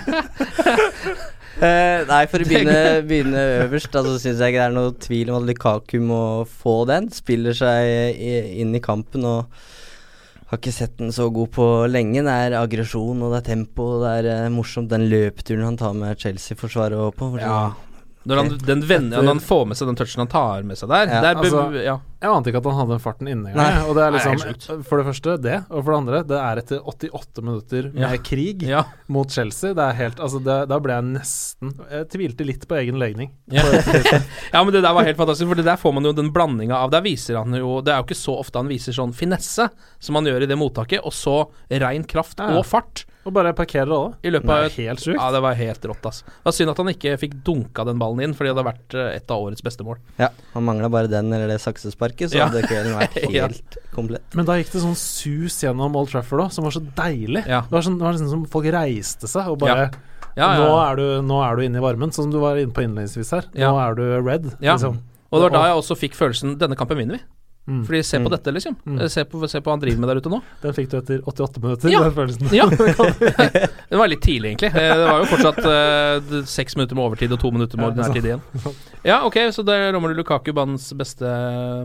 [1.59, 4.93] Eh, nei, for å begynne, begynne øverst, Altså så syns jeg ikke det er noe
[5.03, 7.09] tvil om at Lukaku må få den.
[7.11, 8.19] Spiller seg
[8.63, 9.59] inn i kampen og
[10.49, 12.23] har ikke sett den så god på lenge.
[12.25, 13.89] Det er aggresjon og det er tempo.
[13.97, 17.29] Og det er uh, morsomt den løpeturen han tar med Chelsea-forsvaret òg på.
[17.43, 17.67] Ja.
[18.27, 20.75] Når han, den vender, Etter- når han får med seg den touchen han tar med
[20.77, 21.99] seg der, Ja, der altså- ja.
[22.19, 23.85] Jeg ante ikke at han hadde den farten inne engang.
[23.87, 26.57] Og det er Nei, liksom For det første det, og for det andre, det er
[26.59, 28.17] etter 88 minutter med Ja.
[28.17, 28.83] krig Ja.
[29.07, 29.73] mot Chelsea.
[29.73, 33.31] Det er helt Altså, det, da ble jeg nesten Jeg tvilte litt på egen legning.
[33.47, 33.63] Ja.
[34.53, 36.75] ja, men det der var helt fantastisk, for det der får man jo den blandinga
[36.75, 39.69] av Der viser han jo Det er jo ikke så ofte han viser sånn finesse
[39.97, 42.51] som han gjør i det mottaket, og så rein kraft Ja.
[42.57, 44.15] og fart Og bare parkerer det òg.
[44.25, 45.19] i løpet av et helt sjukt.
[45.19, 46.23] Ja, det var helt rått, ass.
[46.25, 48.95] Det var synd at han ikke fikk dunka den ballen inn, fordi det hadde vært
[48.97, 49.99] eh, et av årets beste mål.
[50.17, 52.47] Ja, han mangla bare den eller det saksesparket, så Ja.
[52.49, 53.45] hadde kvelden vært Ja.
[53.45, 54.25] helt komplett.
[54.33, 57.45] Men da gikk det sånn sus gjennom Old Trafford òg, som var så deilig.
[57.45, 57.61] Ja.
[57.69, 59.91] Det var sånn, det var liksom som folk reiste seg og bare
[60.37, 60.91] Ja, ja, Nå, ja.
[60.91, 63.31] er du, nå er du inne i varmen, sånn som du var inne på innledningsvis
[63.35, 63.43] her.
[63.53, 64.45] Nå er du red.
[64.61, 64.77] Ja.
[64.77, 64.99] Liksom.
[65.31, 67.23] Og det var da jeg også fikk følelsen Denne kampen vinner vi.
[67.69, 67.83] Mm.
[67.85, 68.33] Fordi se på Mm.
[68.33, 68.75] dette, liksom.
[68.85, 68.99] Mm.
[69.13, 70.41] Se, på, se på hva han driver med der ute nå.
[70.63, 71.99] Den fikk du etter 88 minutter, Ja.
[72.07, 72.49] den følelsen.
[72.51, 72.65] Ja.
[73.91, 74.71] det var litt tidlig, egentlig.
[74.73, 77.91] Eh, Det var jo fortsatt seks uh, minutter med overtid og to minutter med Ja,
[77.93, 78.41] ordinær tid igjen.
[79.05, 81.29] Ja, ok, så det er Romelu Lukaku banens beste,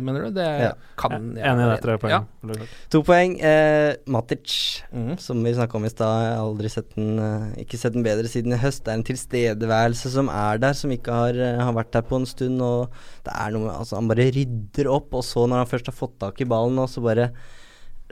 [0.03, 0.31] mener du?
[0.35, 0.73] Det Ja.
[0.99, 2.11] kan Enig i det, tre poeng.
[2.11, 2.67] Ja.
[2.91, 3.37] To poeng.
[3.41, 5.19] Eh, Matic, mm.
[5.21, 6.25] som vi snakka om i stad.
[6.25, 8.83] Jeg har aldri sett den eh, Ikke sett den bedre siden i høst.
[8.85, 12.17] Det er en tilstedeværelse som er der, som ikke har, eh, har vært der på
[12.19, 12.61] en stund.
[12.65, 12.91] Og
[13.25, 15.99] det er noe med Altså, han bare rydder opp, og så, når han først har
[15.99, 17.31] fått tak i ballen, og så bare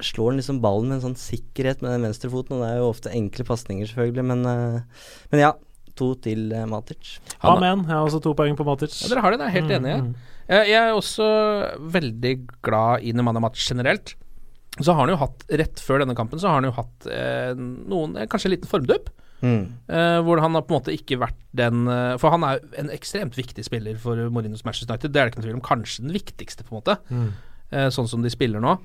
[0.02, 2.56] slår han liksom ballen med en sånn sikkerhet med den venstrefoten.
[2.56, 5.52] Og det er jo ofte enkle pasninger, selvfølgelig, men, eh, men ja.
[6.00, 7.18] To til eh, Matic.
[7.42, 7.82] Han- Amen.
[7.84, 8.94] Jeg har også to poeng på Matic.
[9.02, 10.14] Ja, dere har det, jeg er helt Mm, enig mm.
[10.48, 11.26] Jeg, jeg er også
[11.92, 12.32] veldig
[12.64, 14.14] glad i Nemanja Matic generelt.
[14.80, 17.52] Så har han jo hatt, rett før denne kampen, så har han jo hatt eh,
[17.60, 19.12] noen eh, Kanskje en liten formdupp.
[19.44, 19.66] Mm.
[19.92, 21.84] Eh, hvor han har på en måte ikke vært den
[22.22, 25.12] For han er en ekstremt viktig spiller for Mourinhos Manchester United.
[25.12, 25.66] Det er det ikke noe tvil om.
[25.68, 26.96] Kanskje den viktigste, på en måte.
[27.12, 27.32] Mm.
[27.72, 28.76] Eh, sånn som de spiller nå.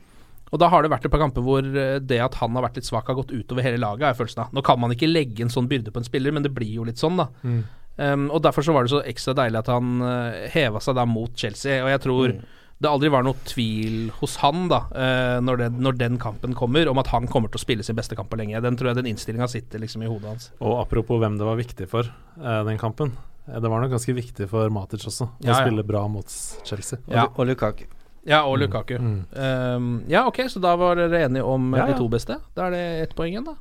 [0.48, 2.78] Og da har det vært et par kamper hvor eh, det at han har vært
[2.80, 4.54] litt svak, har gått utover hele laget, er følelsen av.
[4.56, 6.86] Nå kan man ikke legge en sånn byrde på en spiller, men det blir jo
[6.88, 7.28] litt sånn, da.
[7.44, 7.64] Mm.
[7.98, 11.04] Um, og Derfor så var det så ekstra deilig at han uh, heva seg da
[11.10, 11.80] mot Chelsea.
[11.84, 12.44] Og jeg tror Mm.
[12.86, 16.88] det aldri var noe tvil hos han da uh, når, den, når den kampen kommer,
[16.92, 18.62] om at han kommer til å spille sin beste kamp på lenge.
[18.62, 20.52] Den tror jeg den innstillinga sitter liksom i hodet hans.
[20.62, 22.06] Og apropos hvem det var viktig for,
[22.38, 23.16] uh, den kampen.
[23.50, 25.60] Eh, det var nok ganske viktig for Matic også, å Ja, ja.
[25.66, 26.30] spille bra mot
[26.64, 27.00] Chelsea.
[27.08, 27.26] Og, Ja.
[27.34, 27.88] Og Lukaku.
[28.28, 28.98] Ja, og Lukaku.
[29.00, 29.22] Mm.
[29.32, 32.42] Um, ja, ok, så da var dere enige om ja, Ja, de to beste.
[32.58, 33.56] Da er det ett poeng igjen, da.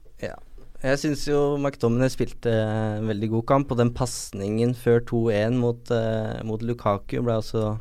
[0.87, 5.90] Jeg syns jo McDominay spilte en veldig god kamp, og den pasningen før 2-1 mot,
[5.90, 7.72] uh, mot Lukaku ble også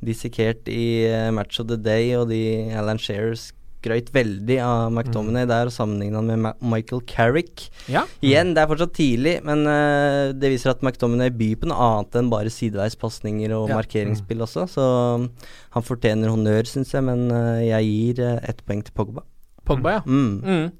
[0.00, 3.36] dissekert i eh, Match of the Day, og de Alan Shearer
[3.80, 7.66] skrøt veldig av McDominay der og sammenligna han med Ma Michael Carrick.
[7.90, 8.04] Ja.
[8.22, 12.20] Igjen, det er fortsatt tidlig, men uh, det viser at McDominay byr på noe annet
[12.20, 13.80] enn bare sideveispasninger og Ja.
[13.80, 14.84] markeringsspill også, så
[15.16, 15.30] um,
[15.76, 19.24] han fortjener honnør, syns jeg, men uh, jeg gir uh, ett poeng til Pogba.
[19.64, 20.04] Pogba, ja.
[20.06, 20.40] Mm.
[20.44, 20.70] Mm.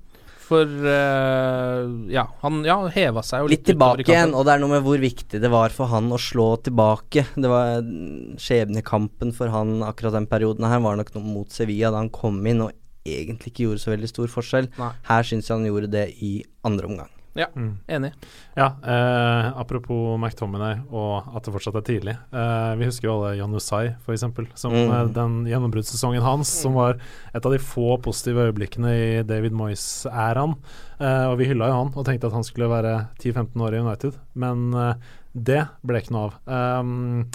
[0.50, 4.62] For uh, ja, han ja, heva seg jo Litt litt, tilbake igjen, og det er
[4.64, 7.22] noe med hvor viktig det var for han å slå tilbake.
[7.38, 11.92] Det var mm, Skjebnekampen for han akkurat den perioden her var nok noe mot Sevilla
[11.94, 12.74] da han kom inn og
[13.06, 14.68] egentlig ikke gjorde så veldig stor forskjell.
[14.78, 14.92] Nei.
[15.08, 17.08] Her syns jeg han gjorde det i andre omgang.
[17.38, 17.76] Ja, Mm.
[17.88, 18.12] enig.
[18.56, 22.16] Ja, eh, apropos McTominay og at det fortsatt er tidlig.
[22.34, 24.24] Eh, vi husker jo alle Janusai, f.eks.
[24.58, 24.90] Som Mm.
[24.90, 26.98] eh, den gjennombruddssesongen hans, som var
[27.32, 30.56] et av de få positive øyeblikkene i David Moyes-æraen.
[31.00, 33.78] Eh, og vi hylla jo han og tenkte at han skulle være 10-15 år i
[33.80, 34.94] United, men eh,
[35.32, 36.80] det ble ikke noe av.
[36.80, 37.28] Um,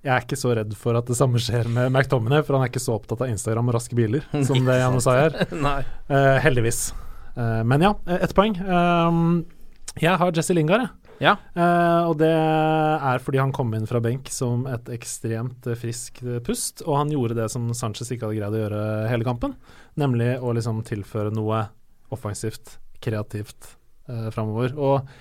[0.00, 2.70] jeg er ikke så redd for at det samme skjer med McTominay, for han er
[2.72, 5.36] ikke så opptatt av Instagram og raske biler som det Janusai her.
[5.66, 5.80] Nei.
[6.12, 6.90] uh, heldigvis.
[7.36, 8.56] Uh, men ja, ett poeng.
[8.64, 9.42] Um,
[10.00, 10.96] jeg har Jesse Lingard, jeg.
[11.20, 11.34] Ja.
[11.52, 16.80] Uh, og det er fordi han kom inn fra benk som et ekstremt friskt pust,
[16.86, 19.52] og han gjorde det som Sanchez ikke hadde greid å gjøre hele kampen,
[20.00, 21.66] nemlig å liksom tilføre noe
[22.14, 23.74] offensivt, kreativt
[24.08, 24.72] uh, framover.
[24.80, 25.12] Og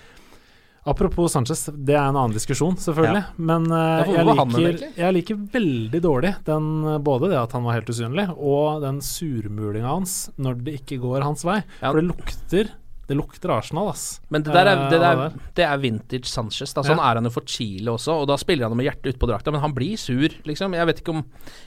[0.84, 5.16] apropos Sanchez, det er en annen diskusjon, selvfølgelig, men Ja, Men uh, jeg, liker, jeg
[5.18, 9.90] liker veldig dårlig den, eh, både det at han var helt usynlig, og den surmulinga
[9.90, 11.62] hans når det ikke går hans vei.
[11.80, 11.90] Ja.
[11.90, 12.72] For det lukter
[13.10, 14.20] Det lukter Arsenal, ass.
[14.30, 15.42] Men det der er, det Eh, der, det.
[15.58, 16.72] det er vintage Sanchez.
[16.78, 16.84] Da.
[16.86, 17.10] Sånn Ja.
[17.10, 19.62] er han jo for Chile også, og da spiller han med hjertet utpå drakta, men
[19.64, 20.74] han blir sur, liksom.
[20.78, 21.24] Jeg vet ikke om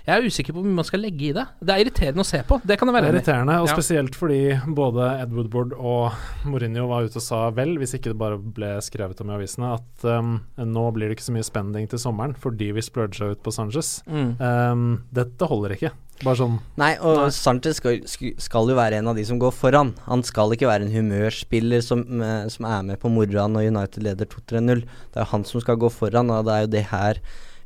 [0.07, 1.47] Jeg er usikker på hvor mye man skal legge i det.
[1.63, 4.41] Det er irriterende å se på, det kan Det være er irriterende, og spesielt fordi
[4.75, 6.13] både Ed Woodward og
[6.47, 9.75] Mourinho var ute og sa vel, hvis ikke det bare ble skrevet om i avisene,
[9.75, 13.43] at um, nå blir det ikke så mye spending til sommeren fordi vi splurga ut
[13.43, 14.03] på Sanchez.
[14.07, 14.37] Mm.
[14.41, 15.91] Um, dette holder ikke.
[16.23, 17.31] Bare sånn Nei, og Nei.
[17.35, 19.95] Sanchez skal, skal jo være en av de som går foran.
[20.07, 24.07] Han skal ikke være en humørspiller som, eh, som er med på moroa når United
[24.07, 24.85] leder 2-3-0.
[24.85, 27.23] Det er jo han som skal gå foran, og det er jo det her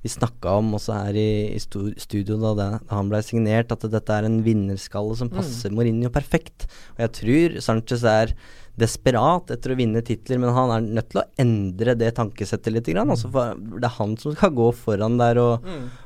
[0.06, 3.86] vi snakka om også her i, i studio da, det, da han ble signert, at
[3.90, 6.68] dette er en vinnerskalle som passer Mourinho perfekt.
[6.94, 8.36] Og jeg tror Sanchez er
[8.76, 12.88] desperat etter å vinne titler, men han er nødt til å endre det tankesettet litt.
[12.92, 15.64] Grann, altså det er han som skal gå foran der og,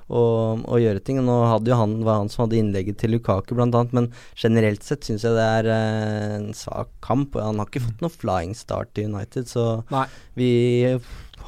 [0.08, 1.18] og, og gjøre ting.
[1.26, 5.08] Nå hadde jo han, var han som hadde innlegget til Lukaku, bl.a., men generelt sett
[5.08, 7.38] syns jeg det er eh, en svak kamp.
[7.42, 10.06] Han har ikke fått noe flying start i United, så Nei.
[10.38, 10.50] vi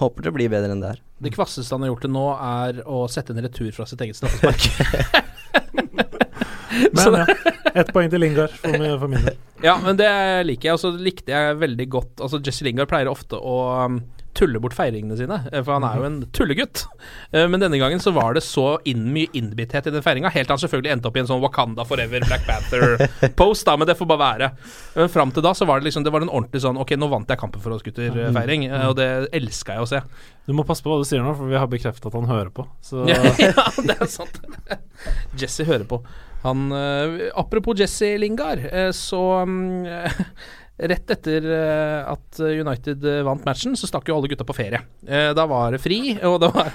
[0.03, 1.03] håper det blir bedre enn det er.
[1.23, 4.19] Det kvasseste han har gjort til nå, er å sette en retur fra sitt eget
[4.19, 6.02] straffespark.
[6.97, 7.27] Men ja,
[7.83, 9.39] ett poeng til Lingard for, min- for min del.
[9.63, 10.09] Ja, men det
[10.49, 10.75] liker jeg.
[10.75, 13.53] Og så likte jeg veldig godt Altså Jesse Lingard pleier ofte å
[13.87, 14.01] um,
[14.35, 16.81] tulle bort feiringene sine, eh, for han er jo en tullegutt.
[17.37, 20.49] Eh, Men denne gangen så var det så inn, mye innbitthet i den feiringa, helt
[20.49, 23.95] til han selvfølgelig endte opp i en sånn Wakanda Forever Black Panther-post, da, men det
[24.01, 24.49] får bare være.
[24.97, 27.11] Men fram til da så var det liksom Det var en ordentlig sånn Ok, nå
[27.13, 30.03] vant jeg kampen for oss gutter-feiring, og det elska jeg å se.
[30.49, 32.51] Du må passe på hva du sier nå, for vi har bekreftet at han hører
[32.57, 32.67] på.
[32.83, 33.21] Så ja,
[33.85, 34.43] det er sant.
[35.39, 36.03] Jesse hører på.
[36.43, 39.87] Han eh, Apropos Jesse Lingard, eh, så um,
[40.83, 44.81] Rett etter eh, at United vant matchen, så stakk jo alle gutta på ferie.
[45.05, 46.71] Da var det fri, og det var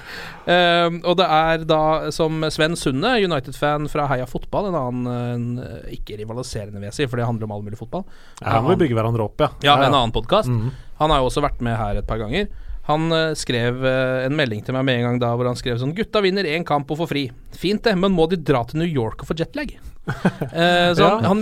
[1.01, 1.81] Og det er da,
[2.15, 7.19] som Sven Sunde, United-fan fra Heia Fotball, en annen Ikke rivaliserende, vil jeg si, for
[7.19, 8.05] det handler om all mulig fotball.
[8.39, 9.51] ja, her må vi bygge hverandre opp, ja.
[9.65, 10.53] Ja, en annen podkast.
[10.53, 10.71] Mhm.
[11.01, 12.47] Han har jo også vært med her et par ganger.
[12.87, 15.79] Han eh, skrev eh, en melding til meg med en gang da hvor han skrev
[15.81, 17.23] sånn Gutta vinner én kamp og får fri.
[17.59, 19.75] Fint det, men må de dra til New York og få jetlag?
[20.07, 21.27] Eh, så han, Ja.
[21.27, 21.41] han,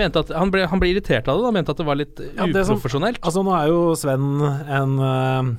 [0.00, 1.44] mente at han ble, han ble irritert av det.
[1.44, 3.20] Han mente at det var litt Ja, uprofesjonelt.
[3.20, 4.24] som- Altså, nå er jo Sven
[4.64, 5.50] en øh,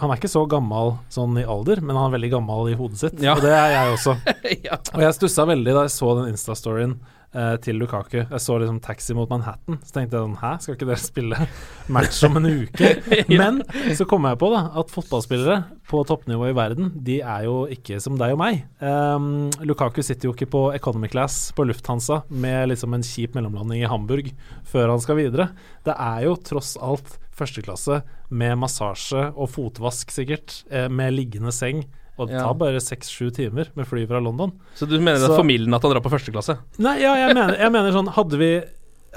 [0.00, 3.00] Han er ikke så gammel sånn i alder, men han er veldig gammel i hodet
[3.02, 3.22] sitt.
[3.24, 3.36] Ja.
[3.36, 4.16] Og det er jeg også.
[4.68, 4.80] ja.
[4.94, 6.94] Og jeg stussa veldig da jeg så den Insta-storyen
[7.34, 8.22] eh, til Lukaku.
[8.22, 9.76] Jeg så liksom Taxi mot Manhattan.
[9.84, 11.46] Så tenkte jeg sånn Hæ, skal ikke dere spille
[11.92, 12.94] match om en uke?
[13.40, 13.60] Men
[13.98, 15.60] så kom jeg på da at fotballspillere
[15.90, 18.60] på toppnivå i verden, de er jo ikke som deg og meg.
[18.78, 23.82] Um, Lukaku sitter jo ikke på economy class på Lufthansa med liksom en kjip mellomlanding
[23.82, 24.30] i Hamburg
[24.70, 25.50] før han skal videre.
[25.86, 31.84] Det er jo tross alt førsteklasse med massasje og fotvask, sikkert, eh, med liggende seng.
[32.20, 34.50] Og det tar bare seks-sju timer med fly fra London.
[34.76, 36.58] Så du mener det er formildende at han drar på første klasse?
[36.78, 38.50] Nei, ja, jeg mener, jeg mener sånn Hadde vi,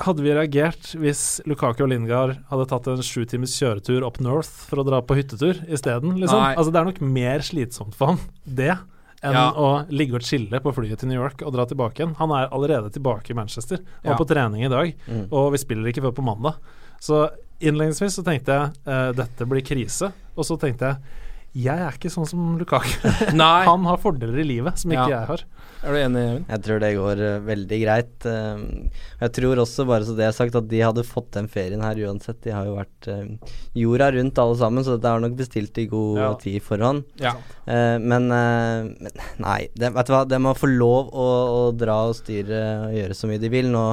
[0.06, 4.48] hadde vi reagert hvis Lukaku og Lingard hadde tatt en sju timers kjøretur opp North
[4.70, 6.16] for å dra på hyttetur isteden?
[6.16, 6.40] Liksom?
[6.40, 6.56] Nei.
[6.56, 8.72] Altså, det er nok mer slitsomt for han, det,
[9.22, 9.52] enn Ja.
[9.52, 12.16] å ligge og chille på flyet til New York og dra tilbake igjen.
[12.24, 14.16] Han er allerede tilbake i Manchester og Ja.
[14.16, 15.28] på trening i dag, Mm.
[15.30, 16.56] og vi spiller ikke før på mandag.
[17.04, 21.20] Så innledningsvis så tenkte jeg uh, dette blir krise, og så tenkte jeg
[21.54, 22.90] jeg er ikke sånn som Lukaku.
[23.70, 25.20] Han har fordeler i livet som ikke Ja.
[25.20, 25.44] jeg har.
[25.84, 26.46] Er du enig, Even?
[26.50, 28.26] Jeg tror det går uh, veldig greit.
[28.26, 28.90] Uh,
[29.20, 32.00] jeg tror også, bare så det er sagt, at de hadde fått den ferien her
[32.08, 32.40] uansett.
[32.42, 35.86] De har jo vært uh, jorda rundt alle sammen, så dette er nok bestilt i
[35.92, 36.32] god Ja.
[36.42, 37.04] tid forhånd.
[37.22, 37.36] Ja.
[37.70, 39.14] Eh, men, men
[39.44, 42.98] nei, det, vet du hva, de må få lov å, å dra og styre og
[42.98, 43.70] gjøre så mye de vil.
[43.70, 43.86] Nå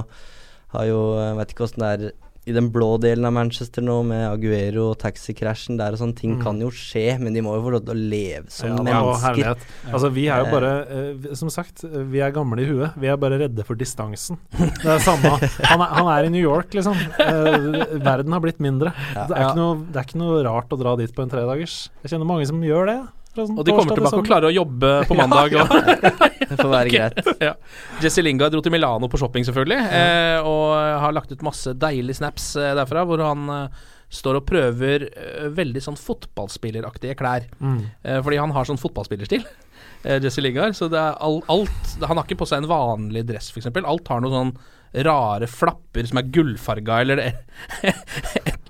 [0.72, 2.10] har jo Jeg vet ikke åssen det er
[2.48, 6.14] i den blå delen av Manchester nå, med Aguero og taxikrasjen der og sånn.
[6.16, 6.42] Ting Mm.
[6.42, 9.38] kan jo skje, men de må jo få lov til å leve som Ja, mennesker.
[9.44, 9.54] Ja,
[9.92, 10.50] Altså, vi er jo Eh.
[10.50, 12.96] bare uh, Som sagt, vi er gamle i huet.
[12.96, 14.38] Vi er bare redde for distansen.
[14.56, 15.36] Det er samme
[15.68, 16.96] Han er, han er i New York, liksom.
[17.20, 18.92] Uh, verden har blitt mindre.
[19.14, 19.26] Ja.
[19.26, 21.90] Det, er ikke noe, det er ikke noe rart å dra dit på en tredagers.
[22.02, 22.98] Jeg kjenner mange som gjør det.
[23.36, 25.54] Sånn Og de kommer tilbake og klarer å jobbe på mandag.
[25.60, 25.70] og
[26.50, 27.20] Det får være greit.
[27.42, 27.52] ja.
[28.02, 32.18] Jesse Lingard dro til Milano på shopping, selvfølgelig, eh, og har lagt ut masse deilige
[32.18, 37.46] snaps eh, derfra, hvor han eh, står og prøver eh, veldig sånn fotballspilleraktige klær.
[37.62, 37.78] Mm.
[38.02, 39.46] Eh, fordi han har sånn fotballspillerstil,
[40.08, 40.74] eh, Jesse Lingard.
[40.74, 43.70] Så det er all, alt Han har ikke på seg en vanlig dress, f.eks.
[43.78, 44.54] Alt har noen sånn
[45.06, 47.20] rare flapper som er gullfarga, eller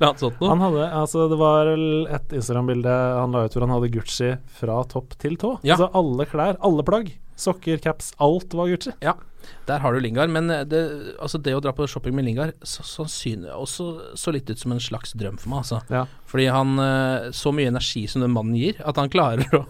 [0.00, 0.50] det, eller annet sånt noe.
[0.50, 1.72] Han hadde, altså Det var
[2.16, 5.58] et Instagram-bilde han la ut hvor han hadde Gucci fra topp til tå.
[5.60, 5.76] Ja.
[5.76, 7.12] Altså alle klær, alle plagg.
[7.40, 8.92] Sokker, caps, alt var Gucci.
[9.04, 9.14] Ja,
[9.68, 10.30] der har du Lingard.
[10.32, 10.80] Men eh, det,
[11.20, 14.74] altså det å dra på shopping med Lingard så, sannsynlig, også så litt ut som
[14.74, 15.62] en slags drøm for meg.
[15.64, 15.80] Altså.
[15.92, 16.04] Ja.
[16.30, 19.64] Fordi han eh, Så mye energi som den mannen gir, at han klarer å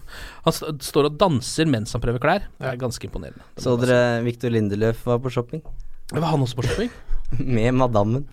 [0.47, 2.49] Han står og danser mens han prøver klær.
[2.59, 3.47] Det er ganske imponerende.
[3.61, 5.63] Så dere Victor Lindeløf var på shopping?
[6.11, 6.91] Var han også på shopping?
[7.39, 8.25] Med madammen.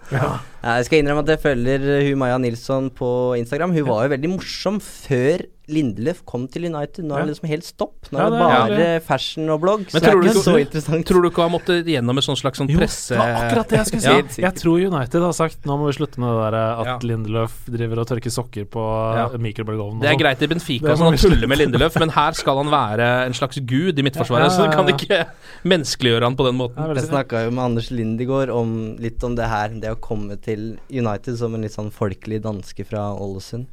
[0.68, 3.76] Jeg skal innrømme at jeg følger uh, hun Maja Nilsson på Instagram.
[3.78, 7.04] Hun var jo veldig morsom før Lindeløf kom til United.
[7.04, 8.08] Nå er det liksom helt stopp.
[8.16, 9.82] Nå er det bare fashion og blogg.
[9.92, 11.06] Men så det er tror du ikke ikke- så interessant.
[11.10, 13.78] Tror du ikke han måtte gjennom et sånn slags sånn Jo, det var akkurat det
[13.82, 14.42] jeg skulle si.
[14.42, 14.48] Ja.
[14.48, 16.98] Jeg tror United har sagt nå må vi slutte med det der eh, at Ja.
[17.10, 18.84] Lindelöf driver og tørker sokker på
[19.18, 19.28] Ja.
[19.36, 20.00] mikrobølgeovnen.
[20.00, 20.24] Det er sånn.
[20.24, 23.34] greit i Benfica at som han tuller med Lindeløf, men her skal han være en
[23.34, 25.28] slags gud i midtforsvaret, Ja, ja, så du kan ikke
[25.65, 26.96] menneskeliggjøre han på den måten.
[26.96, 30.00] Jeg snakka jo med Anders Lind i går om litt om det her, det å
[30.00, 30.57] komme til
[30.92, 33.68] United som en litt sånn folkelig danske fra Ålesund.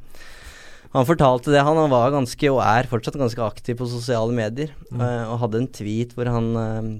[0.95, 1.63] Han fortalte det.
[1.67, 4.71] Han var ganske, og er fortsatt ganske aktiv på sosiale medier.
[4.87, 5.01] Mm.
[5.01, 6.93] Uh, og hadde en tweet hvor han uh,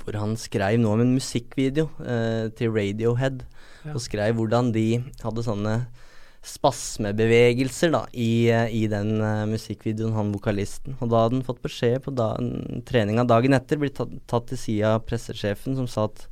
[0.00, 3.44] Hvor han skrev noe om en musikkvideo uh, til Radiohead.
[3.84, 3.92] Ja.
[3.92, 5.76] Og skrev hvordan de hadde sånne
[6.46, 9.18] spasmebevegelser da i, i den
[9.50, 10.94] musikkvideoen, han vokalisten.
[11.00, 12.28] Og da hadde han fått beskjed på da,
[12.86, 16.22] treninga dagen etter, blitt tatt, tatt til side av pressesjefen, som sa at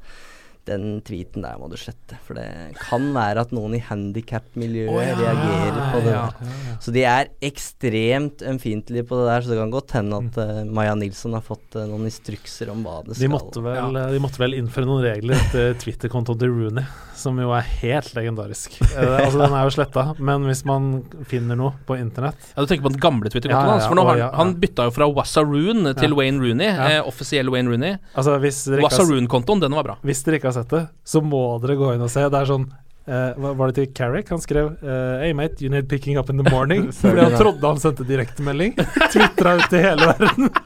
[0.68, 2.18] den tweeten der må du slette.
[2.26, 2.46] For det
[2.78, 5.16] kan være at noen i handikap-miljøet oh, ja.
[5.18, 6.14] reagerer på det.
[6.14, 6.78] Ja, der.
[6.84, 10.60] Så de er ekstremt ømfintlige på det der, så det kan godt hende at uh,
[10.68, 14.22] Maja Nilsson har fått uh, noen instrukser om hva det De skal måtte, vel, de
[14.22, 16.86] måtte vel innføre noen regler etter Twitter-kontoen til Rooney,
[17.18, 18.78] som jo er helt legendarisk.
[18.82, 20.90] Eh, altså Den er jo sletta, men hvis man
[21.30, 23.88] finner noe på internett Ja, Du tenker på den gamle Twitter-kontoen Ja, ja, hans?
[23.90, 24.32] For nå ja, har ja, ja.
[24.40, 26.16] han bytta jo fra Wassaroon til Ja.
[26.18, 26.68] Wayne Rooney.
[26.68, 26.90] Ja.
[26.98, 27.98] Eh, offisiell Wayne Rooney.
[28.14, 29.98] Altså Wassaroon-kontoen, den var bra.
[30.06, 32.24] hvis dere ikke har sett det, så må dere gå inn og se.
[32.30, 32.70] Det er sånn
[33.04, 34.30] Uh, Var det til Carrick?
[34.32, 36.86] Han skrev uh, Hey mate, you need picking up in the morning.
[37.02, 38.78] Fordi han trodde han sendte direktemelding.
[39.12, 40.48] Tvitra ut til hele verden.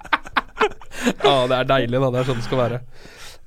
[1.22, 2.08] Ja, det er deilig, da.
[2.10, 2.78] Det er sånn det skal være.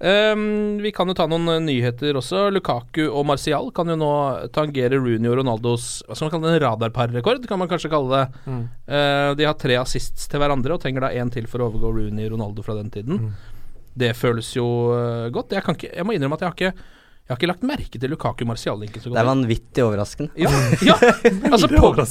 [0.02, 2.48] Um, vi kan jo ta noen eh, nyheter også.
[2.56, 4.12] Lukaku og Martial kan jo nå
[4.56, 8.22] tangere Rooney og Ronaldos Hva skal man kalle det, en radarparrekord, kan man kanskje kalle
[8.24, 8.42] det.
[8.48, 8.64] Mm.
[8.88, 11.94] Uh, de har tre assists til hverandre og trenger da én til for å overgå
[12.00, 13.30] Rooney og Ronaldo fra den tiden.
[13.98, 14.66] Det føles jo
[14.96, 15.56] eh, godt.
[15.58, 16.90] Jeg, kan ikke, jeg må innrømme at jeg har ikke
[17.22, 19.16] jeg har ikke lagt merke til Lukaku Martial-linken så godt.
[19.16, 20.34] Det er vanvittig overraskende.
[20.36, 20.50] Ja,
[20.84, 20.96] ja.
[21.54, 21.70] altså.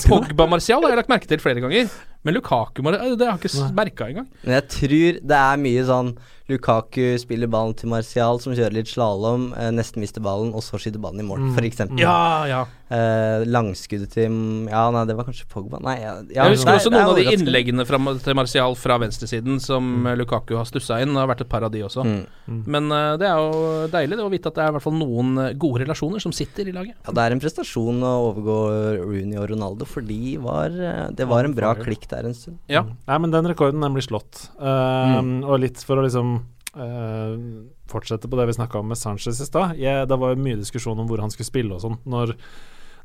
[0.09, 1.91] Pogba Martial har jeg lagt merke til flere ganger,
[2.25, 4.31] men Lukaku Mar det har jeg ikke merka engang.
[4.47, 6.15] Men jeg tror det er mye sånn
[6.51, 10.79] Lukaku spiller ballen til Martial, som kjører litt slalåm, eh, nesten mister ballen, og så
[10.81, 11.57] skyter ballen i mål, Mm.
[11.71, 11.99] eksempel.
[12.03, 12.67] Ja, ja.
[12.91, 15.79] Eh, langskuddet til Ja, nei, det var kanskje Pogba.
[15.81, 18.75] Nei, ja, ja, jeg husker det er- også noen av de innleggene fra, til Martial
[18.75, 20.17] fra venstresiden som mm.
[20.19, 21.15] Lukaku har stussa inn.
[21.15, 22.03] Det har vært et par av de også.
[22.05, 22.65] Mm.
[22.67, 24.99] Men eh, det er jo deilig det å vite at det er i hvert fall
[24.99, 26.97] noen eh, gode relasjoner som sitter i laget.
[27.07, 28.59] Ja, det er en prestasjon å overgå
[29.07, 32.59] Rooney og Ronaldo, for de var eh, Det var en bra klikk der en stund.
[32.69, 32.83] Ja.
[33.07, 34.49] Nei, men den rekorden, den blir slått.
[34.59, 36.40] Um, Og litt for å liksom uh,
[36.71, 39.75] fortsette på det vi snakka om med Sanchez i stad.
[39.77, 41.97] Det var mye diskusjon om hvor han skulle spille og sånn.
[42.07, 42.37] Når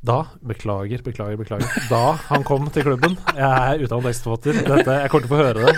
[0.06, 1.72] da Beklager, beklager, beklager.
[1.90, 4.60] Da han kom til klubben Jeg er utdannet tekstforfatter.
[4.68, 5.76] Dette, jeg kommer til å få høre det.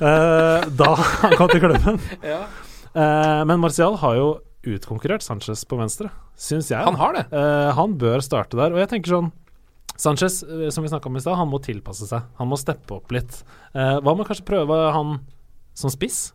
[0.00, 2.00] Uh, da han kom til klubben.
[2.94, 4.28] Uh, men Martial har jo
[4.64, 6.08] utkonkurrert Sanchez på venstre,
[6.40, 6.80] syns jeg.
[6.80, 7.26] Han har det.
[7.34, 8.72] Uh, han bør starte der.
[8.72, 9.32] Og jeg tenker sånn
[9.94, 12.24] Sanchez, eh, som vi snakka om i stad, han må tilpasse seg.
[12.40, 13.44] Han må steppe opp litt.
[13.70, 15.20] Eh, hva med kanskje prøve han
[15.78, 16.32] som spiss?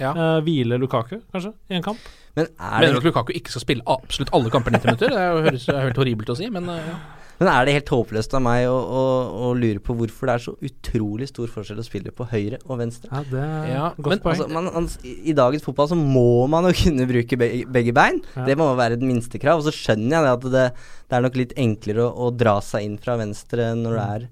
[0.00, 0.12] Ja.
[0.16, 2.00] Uh, hvile Lukaku, kanskje, i en kamp?
[2.36, 5.12] Men er Mener du at Lukaku ikke skal spille absolutt alle kamper 90 minutter?
[5.12, 6.94] Det høres helt horribelt å si, men uh, ja.
[7.42, 9.02] men er det helt håpløst av meg å, å,
[9.36, 12.80] å lure på hvorfor det er så utrolig stor forskjell å spille på høyre og
[12.80, 13.10] venstre?
[13.12, 14.38] Ja, det er Ja, godt men poeng.
[14.38, 17.96] Altså, man, man, I i dagens fotball så må man jo kunne bruke begge, begge
[18.00, 18.22] bein.
[18.32, 18.46] Ja.
[18.48, 19.60] Det må være et minstekrav.
[19.60, 20.64] Og så skjønner jeg det at det,
[21.12, 24.26] det er nok litt enklere å, å dra seg inn fra venstre når det er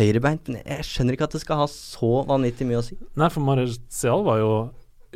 [0.00, 0.48] høyrebeint.
[0.48, 2.96] Men jeg skjønner ikke at det skal ha så vanvittig mye å si.
[3.20, 4.52] Nei, for Marcial var jo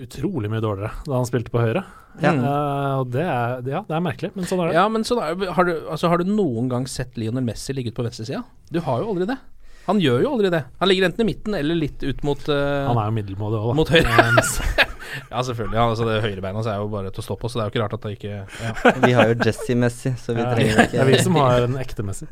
[0.05, 1.84] utrolig mye dårligere da han spilte på høyre.
[2.20, 2.32] Ja.
[2.34, 4.76] Uh, og det er, ja, det er merkelig, men sånn er det.
[4.80, 7.92] ja, men sånn er, har, du, altså, har du noen gang sett Lionel Messi ligge
[7.94, 8.42] ut på venstresida?
[8.72, 9.38] Du har jo aldri det.
[9.86, 10.61] Han gjør jo aldri det.
[10.78, 13.70] Han ligger enten i midten eller litt ut mot uh, Han er jo middelmådig òg,
[13.70, 13.76] da.
[13.80, 14.86] Mot høyre.
[15.30, 15.74] Ja, selvfølgelig.
[15.74, 17.72] Ja, altså, det høyrebeina er jo bare til å stå på, så det er jo
[17.74, 18.74] ikke rart at det ikke ja.
[19.07, 21.78] Vi har jo Jesse Messi, så vi Ja, trenger det er vi som har en
[21.80, 22.28] ekte Messi.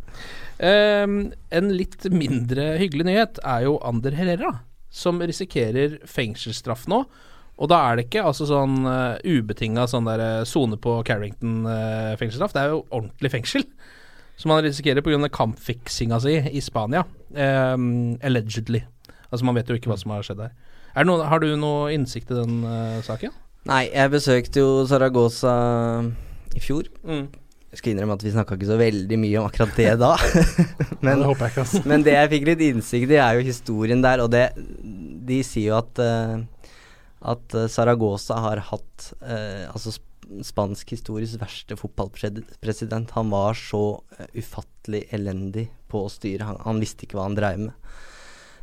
[0.62, 1.16] Ehm,
[1.54, 4.52] En litt mindre hyggelig nyhet er jo Ander Herrera,
[4.90, 7.02] som risikerer fengselsstraff nå.
[7.58, 12.54] Og da er det ikke altså sånn uh, ubetinga sånn der eh, sone på Carrington-fengselsstraff.
[12.54, 13.66] det er jo ordentlig fengsel.
[14.38, 15.18] Som han risikerer pga.
[15.34, 17.02] kampfiksinga si i Spania.
[17.34, 18.84] Um, allegedly.
[19.32, 20.54] Altså Man vet jo ikke hva som har skjedd der.
[20.94, 23.34] Er det noe, har du noe innsikt i den uh, saken?
[23.68, 25.56] Nei, jeg besøkte jo Saragossa
[26.54, 26.86] i fjor.
[27.68, 30.14] Jeg skal innrømme at vi snakka ikke så veldig mye om akkurat det da.
[31.04, 34.30] Men, men, det men det jeg fikk litt innsikt i, er jo historien der, og
[34.32, 34.46] det
[35.28, 36.38] De sier jo at eh,
[37.20, 40.06] at Saragosa Saragossa har hatt eh, altså sp
[40.44, 43.14] spansk histories verste fotballpresident.
[43.16, 46.50] Han var så eh, ufattelig elendig på å styre.
[46.50, 47.88] Han, han visste ikke hva han dreiv med.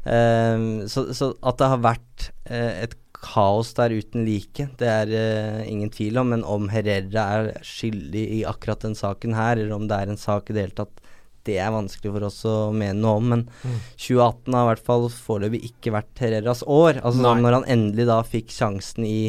[0.06, 5.10] Um, så, så at det har vært uh, et kaos der uten like, det er
[5.10, 6.30] uh, ingen tvil om.
[6.36, 10.22] Men om Herrera er skyldig i akkurat den saken her, eller om det er en
[10.22, 11.02] sak i det hele tatt,
[11.46, 13.28] det er vanskelig for oss å mene noe om.
[13.36, 13.44] Men
[13.98, 17.00] 2018 har i hvert fall foreløpig ikke vært Herreras år.
[17.06, 17.36] Altså Nei.
[17.46, 19.20] Når han endelig da fikk sjansen i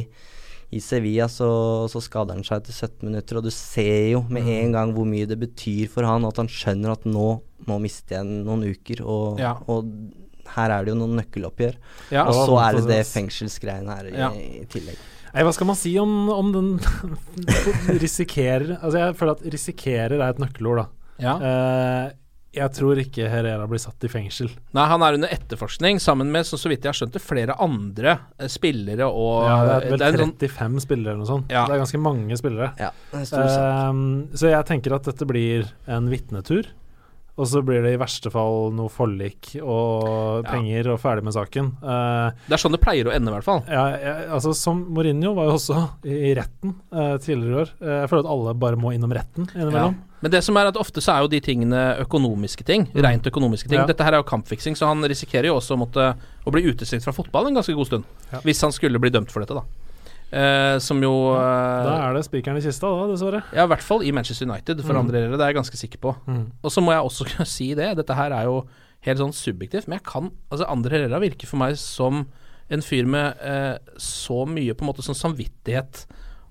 [0.74, 1.46] i Sevilla så,
[1.88, 5.06] så skader han seg etter 17 minutter, og du ser jo med en gang hvor
[5.06, 7.26] mye det betyr for han, at han skjønner at nå,
[7.70, 9.52] nå mister jeg noen uker, og, Ja.
[9.70, 9.86] og
[10.56, 11.78] her er det jo noen nøkkeloppgjør.
[12.10, 12.26] Ja.
[12.26, 14.32] og så er det det fengselsgreiene her i, Ja.
[14.34, 14.98] i tillegg.
[15.36, 16.68] Nei, hva skal man si om, om den
[18.02, 20.86] risikerer Altså, jeg føler at risikerer er et nøkkelord, da.
[21.22, 21.34] Ja.
[21.40, 22.12] Uh,
[22.56, 24.48] Jeg tror ikke Herrera blir satt i fengsel.
[24.72, 27.56] Nei, han er under etterforskning sammen med, så, så vidt jeg har skjønt det, flere
[27.60, 31.20] andre eh, spillere og Ja, det er vel det er 35 sånn- 35 spillere eller
[31.20, 31.52] noe sånt.
[31.52, 31.66] Ja.
[31.68, 32.70] Det er ganske mange spillere.
[32.80, 32.90] Ja.
[33.12, 36.70] Ehm, så jeg tenker at dette blir en vitnetur.
[37.36, 40.50] Og så blir det i verste fall noe forlik og Ja.
[40.54, 41.66] penger og ferdig med saken.
[41.82, 43.62] Uh, Det er sånn det pleier å ende, i hvert fall.
[43.68, 47.70] ja, jeg, altså Som Mourinho var jo også i, retten uh, tidligere i år.
[47.82, 49.98] Uh, jeg føler at alle bare må innom retten innimellom.
[50.22, 52.86] Men det som er at ofte så er jo de tingene økonomiske ting.
[52.94, 53.82] Rent økonomiske ting.
[53.82, 53.84] Mm.
[53.84, 53.86] Ja.
[53.92, 57.04] Dette her er jo kampfiksing, så han risikerer jo også å måtte å bli utestengt
[57.04, 58.04] fra fotball en ganske god stund.
[58.32, 58.40] Ja.
[58.40, 59.62] Hvis han skulle bli dømt for dette, da.
[60.32, 63.42] Eh, som jo eh, Da er det spikeren i kista, da, dessverre.
[63.54, 64.98] Ja, i hvert fall i Manchester United, for Mm.
[65.04, 65.36] andre dere.
[65.38, 66.16] Det er jeg ganske sikker på.
[66.26, 66.50] Mm.
[66.64, 68.64] Og så må jeg også kunne si det, dette her er jo
[69.06, 72.24] helt sånn subjektivt, men jeg kan Altså, Andre Herrera virker for meg som
[72.68, 76.06] en fyr med eh, så mye på en måte sånn samvittighet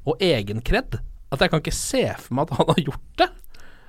[0.08, 0.96] og egenkred
[1.34, 3.28] at jeg kan ikke se for meg at han har gjort det.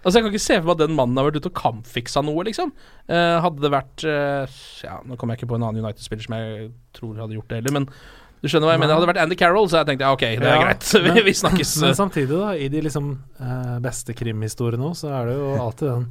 [0.02, 2.22] Altså Jeg kan ikke se for meg at den mannen har vært ute og kampfiksa
[2.26, 2.72] noe, liksom.
[3.06, 6.34] Eh, hadde det vært eh, Ja, nå kommer jeg ikke på en annen United-spiller som
[6.38, 7.88] jeg tror hadde gjort det heller, men
[8.46, 8.94] du skjønner hva jeg mener.
[8.96, 10.86] Hadde det vært Andy Carroll, så hadde jeg tenkt ja, ok, det er Ja, greit.
[11.04, 11.74] vi, men- vi snakkes.
[11.84, 15.90] Men samtidig, da, i de liksom eh, beste krimhistoriene òg, så er det jo alltid
[15.92, 16.06] den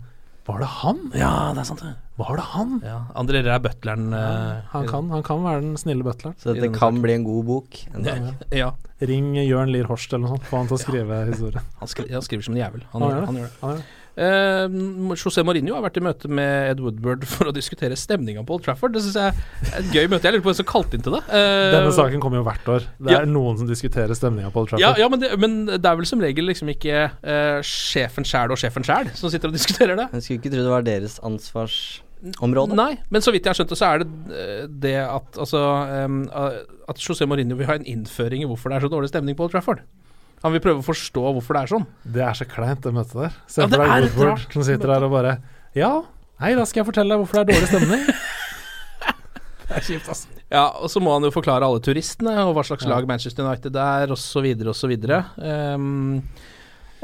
[0.45, 0.99] Var det han?
[1.17, 1.95] Ja, det er sant, det.
[2.21, 2.75] Var det han?
[2.85, 4.03] Ja, Andre Ræ er butleren.
[4.13, 6.35] eh, Han kan, han kan være den snille butleren.
[6.39, 7.79] Så dette kan bli en god bok.
[7.97, 8.27] En dag.
[8.53, 8.69] Ja.
[9.01, 11.65] Ring Jørn Lier Horst eller noe sånt, få han til å skrive historien.
[11.81, 12.85] Han, skri han skriver som en jævel.
[12.93, 13.51] Han, Han gjør, gjør det.
[13.65, 13.89] han gjør det.
[14.15, 14.75] Eh,
[15.19, 18.65] José Mourinho har vært i møte med Ed Woodward for å diskutere stemninga på Old
[18.67, 18.95] Trafford.
[18.95, 19.33] Det syns jeg
[19.73, 20.23] er et gøy møte.
[20.27, 21.21] Jeg lurer på hvem som kalte inn til det.
[21.35, 22.87] Eh, Denne saken kommer jo hvert år.
[22.95, 23.21] Det ja.
[23.21, 25.01] er noen som diskuterer stemninga på Old Trafford.
[25.01, 28.61] ja men, det, men det er vel som regel liksom ikke eh, sjefen sjæl og
[28.61, 30.09] sjefen sjæl som sitter og diskuterer det.
[30.15, 32.79] Jeg skulle ikke tro det var deres ansvarsområde.
[32.79, 35.61] Nei, men så vidt jeg har skjønt det, så er det eh, det at altså
[35.91, 36.47] eh,
[36.91, 39.47] At José Mourinho vil ha en innføring i hvorfor det er så dårlig stemning på
[39.47, 39.83] Old Trafford.
[40.43, 41.85] Han vil prøve å forstå hvorfor det er sånn.
[42.17, 43.37] Det er så kleint, det møtet der.
[43.47, 45.37] Se Ja, for deg Woodward som sitter der og bare
[45.77, 45.91] Ja,
[46.41, 48.03] nei, da skal jeg fortelle deg hvorfor det er dårlig stemning.
[49.69, 50.27] det er kjipt, altså.
[50.53, 52.91] Ja, og så må han jo forklare alle turistene og hva slags Ja.
[52.93, 54.93] lag Manchester United er, osv., osv.
[55.41, 56.21] Um,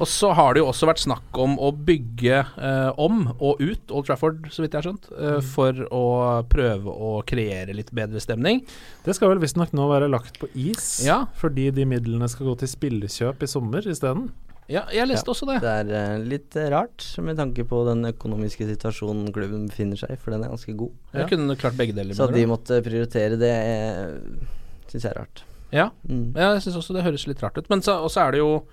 [0.01, 3.91] og så har det jo også vært snakk om å bygge eh, om og ut
[3.93, 5.43] Old Trafford, så vidt jeg har skjønt, eh, Mm.
[5.53, 6.03] for å
[6.49, 8.63] prøve å kreere litt bedre stemning.
[9.05, 11.25] Det skal vel visstnok nå være lagt på is, Ja.
[11.37, 14.31] fordi de midlene skal gå til spillekjøp i sommer isteden.
[14.71, 15.57] Ja, jeg leste også det.
[15.61, 20.11] Det er uh, litt eh, rart, med tanke på den økonomiske situasjonen klubben befinner seg
[20.13, 20.91] i, for den er ganske god.
[21.13, 21.25] Ja.
[21.27, 22.15] kunne klart begge deler.
[22.15, 24.45] Så at de måtte prioritere det, eh,
[24.87, 25.43] syns jeg er rart.
[25.73, 26.33] Ja, Mm.
[26.35, 27.69] ja jeg syns også det høres litt rart ut.
[27.69, 28.63] Men så er det jo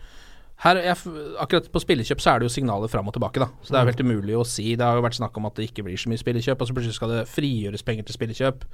[0.64, 0.96] her, jeg,
[1.38, 3.46] akkurat på spillekjøp så er det jo signaler fram og tilbake, da.
[3.62, 4.72] Så det er jo helt umulig å si.
[4.74, 6.74] Det har jo vært snakk om at det ikke blir så mye spillekjøp, og så
[6.74, 8.64] plutselig skal det frigjøres penger til spillekjøp.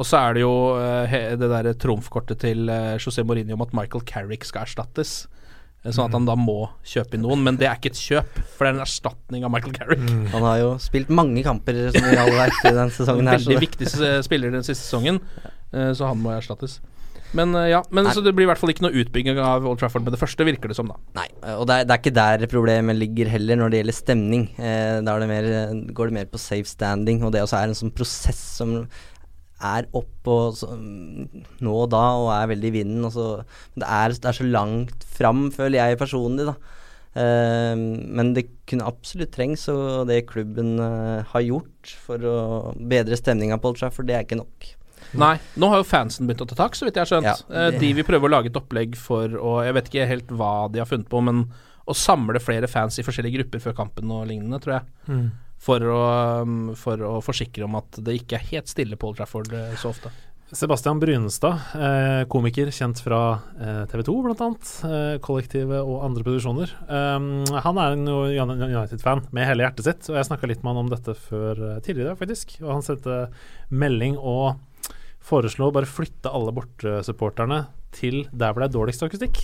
[0.00, 3.74] Og så er det jo uh, det derre trumfkortet til uh, José Mourinho om at
[3.76, 5.26] Michael Carrick skal erstattes.
[5.82, 8.40] Eh, Sånn at han da må kjøpe inn noen, men det er ikke et kjøp,
[8.54, 10.06] for det er en erstatning av Michael Carrick.
[10.32, 13.40] Han har jo spilt mange kamper, som vi alle vet, i denne sesongen her.
[13.40, 15.20] så Veldig det- viktig spiller den siste sesongen,
[15.74, 16.78] uh, så han må erstattes.
[17.36, 19.78] Men eh, ja, men så det blir i hvert fall ikke noe utbygging av Old
[19.80, 20.98] Trafford med det første, virker det som, da.
[21.20, 24.48] Nei, og det er, det er ikke der problemet ligger heller når det gjelder stemning.
[24.58, 25.48] Eh, da det mer,
[25.94, 28.80] går det mer på safe standing, og det også er en sånn prosess som
[29.60, 33.06] er opp og så, nå og da og er veldig i vinden.
[33.06, 33.30] Og så,
[33.76, 36.56] det, er, det er så langt fram, føler jeg personlig, da.
[37.20, 42.36] Eh, men det kunne absolutt trengs, og det klubben eh, har gjort for å
[42.74, 44.74] bedre stemninga på Old Trafford, det er ikke nok.
[45.18, 47.24] Nei, nå har jo fansen begynt å ta tak, så vidt jeg har skjønt.
[47.26, 50.06] Ja, Eh, det- de vil prøve å lage et opplegg for å Jeg vet ikke
[50.06, 51.50] helt hva de har funnet på, men
[51.88, 54.82] å samle flere fans i forskjellige grupper før kampen og lignende, tror jeg.
[55.08, 55.30] Mm.
[55.58, 59.16] For å, um, for å forsikre om at det ikke er helt stille på Old
[59.16, 60.10] Trafford eh, så ofte.
[60.52, 63.40] Sebastian Brynestad, eh, komiker kjent fra
[63.86, 66.72] TV 2 bl.a., kollektivet og andre produksjoner.
[66.88, 70.84] Um, han er en United-fan med hele hjertet sitt, og jeg snakka litt med han
[70.86, 72.60] om dette før tidligere faktisk.
[72.64, 73.28] Og han sendte
[73.70, 74.58] melding og
[75.20, 79.42] foreslo å bare flytte alle bortesupporterne til der hvor det er dårligst akustikk.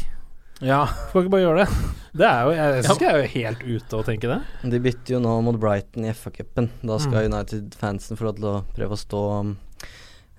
[0.65, 0.87] Ja.
[1.11, 1.93] Skal ikke bare gjøre det?
[2.17, 4.39] Det er jo, Jeg syns jeg er jo helt ute å tenke det.
[4.73, 6.71] De bytter jo nå mot Brighton i FA-cupen.
[6.81, 7.35] Da skal Mm.
[7.35, 9.51] United-fansen få lov til å prøve å stå um,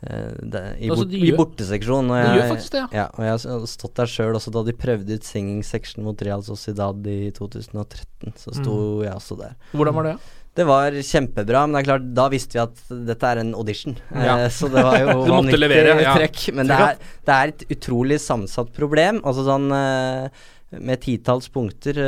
[0.02, 2.10] eh, det, i, Altså, bort, de i borteseksjonen.
[2.10, 3.06] og de jeg- gjør faktisk det, ja.
[3.14, 6.42] Og jeg har stått der sjøl også da de prøvde ut singing section mot Real
[6.42, 8.34] Sociedad i 2013.
[8.42, 9.04] Så sto Mm.
[9.06, 9.56] jeg også der.
[9.74, 10.18] Hvordan var det?
[10.58, 13.94] Det var kjempebra, men det er klart, da visste vi at dette er en audition.
[14.10, 14.38] Ja.
[14.40, 16.14] Eh, så det var jo Du måtte vanvittig levere, ja.
[16.18, 16.44] trekk.
[16.58, 19.22] Men det er, det er et utrolig sammensatt problem.
[19.28, 20.46] Altså sånn eh,
[20.84, 22.00] med titalls punkter.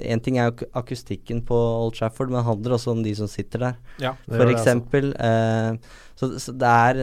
[0.00, 3.28] Én ting er jo akustikken på Old Trafford, men det handler også om de som
[3.28, 3.82] sitter der.
[4.00, 4.30] Ja, f.eks.
[4.30, 4.54] For altså.
[4.56, 5.10] eksempel.
[5.18, 7.02] eh, så, så det er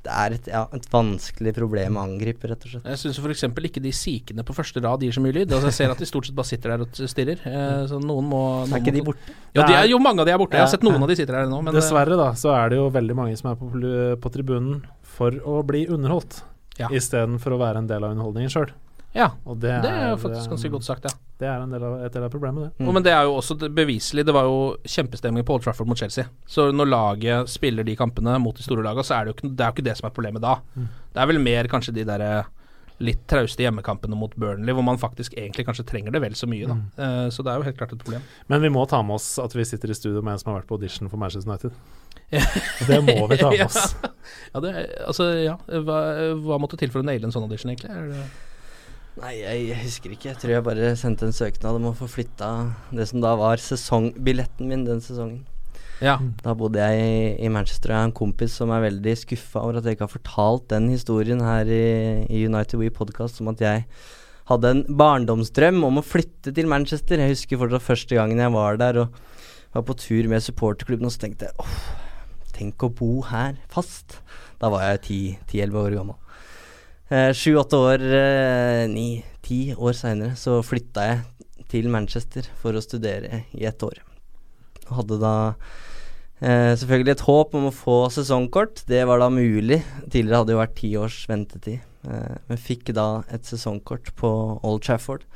[0.00, 2.86] det er et, ja, et vanskelig problem å angripe, rett og slett.
[2.88, 3.42] Jeg syns f.eks.
[3.68, 5.52] ikke de sikene på første rad gir så mye lyd.
[5.52, 7.42] Altså, jeg ser at de stort sett bare sitter der og stirrer.
[7.50, 9.34] Eh, så noen må noen Er ikke de borte?
[9.52, 10.56] Ja, de er, jo mange av de er borte.
[10.56, 12.72] Jeg har sett noen av de sitter der nå, men eh, Dessverre, da, så er
[12.72, 13.68] det jo veldig mange som er på,
[14.24, 14.80] på tribunen
[15.18, 16.40] for å bli underholdt,
[16.80, 16.88] Ja.
[16.88, 18.70] istedenfor å være en del av underholdningen sjøl.
[19.12, 21.10] Ja, Og det, det er er faktisk ganske godt sagt, ja.
[21.40, 22.84] Det er en del av, et del av problemet, det.
[22.86, 24.26] Og, men det er jo også beviselig.
[24.28, 26.28] Det var jo kjempestemning på Old Trafford mot Chelsea.
[26.46, 29.50] Så når laget spiller de kampene mot de store lagene, så er det jo ikke,
[29.56, 30.58] det er jo ikke det som er problemet da.
[30.76, 32.32] Det er vel mer kanskje de derre
[33.00, 36.68] litt trauste hjemmekampene mot Burnley, hvor man faktisk egentlig kanskje trenger det vel så mye,
[36.68, 36.76] da.
[37.00, 38.26] Eh, så det er jo helt klart et problem.
[38.52, 40.60] Men vi må ta med oss at vi sitter i studio med en som har
[40.60, 41.72] vært på audition for Manchester United.
[42.90, 43.94] Det må vi ta med oss.
[44.52, 44.74] Ja, det,
[45.08, 45.56] altså, ja.
[45.86, 45.98] Hva,
[46.44, 47.90] hva måtte til for å naile en sånn audition, egentlig?
[47.96, 48.28] Er det
[49.20, 50.30] Nei, jeg husker ikke.
[50.30, 52.50] Jeg tror jeg bare sendte en søknad om å få flytta
[52.96, 55.42] det som da var sesongbilletten min den sesongen.
[56.00, 56.14] Ja.
[56.40, 59.78] Da bodde jeg i, Manchester, og jeg har en kompis som er veldig skuffa over
[59.78, 61.84] at jeg ikke har fortalt den historien her i,
[62.32, 63.84] i United We Podcast, om at jeg
[64.48, 67.20] hadde en barndomsdrøm om å flytte til Manchester.
[67.20, 69.20] Jeg husker fortsatt første gangen jeg var der og
[69.76, 71.76] var på tur med supporterklubben, og så tenkte jeg åh,
[72.56, 74.22] tenk å bo her fast.
[74.60, 76.16] Da var jeg 10-11 år gammel.
[77.10, 82.82] Eh, Sju-åtte år, eh, ni, ti år seinere, så flytta jeg til Manchester for å
[82.84, 83.98] studere i ett år.
[84.86, 85.32] Og hadde da
[86.38, 88.84] eh, selvfølgelig et håp om å få sesongkort.
[88.86, 89.80] Det var da mulig.
[90.06, 91.80] Tidligere hadde det jo vært ti års ventetid.
[92.06, 94.30] Eh, men fikk da et sesongkort på
[94.62, 95.26] Old Trafford.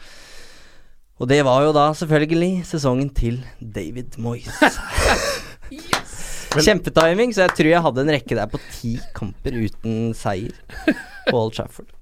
[1.18, 4.62] Og det var jo da selvfølgelig sesongen til David Moyes.
[6.54, 10.54] Kjempetiming, så jeg tror jeg hadde en rekke der på ti kamper uten seier
[11.28, 11.92] på Old Trafford.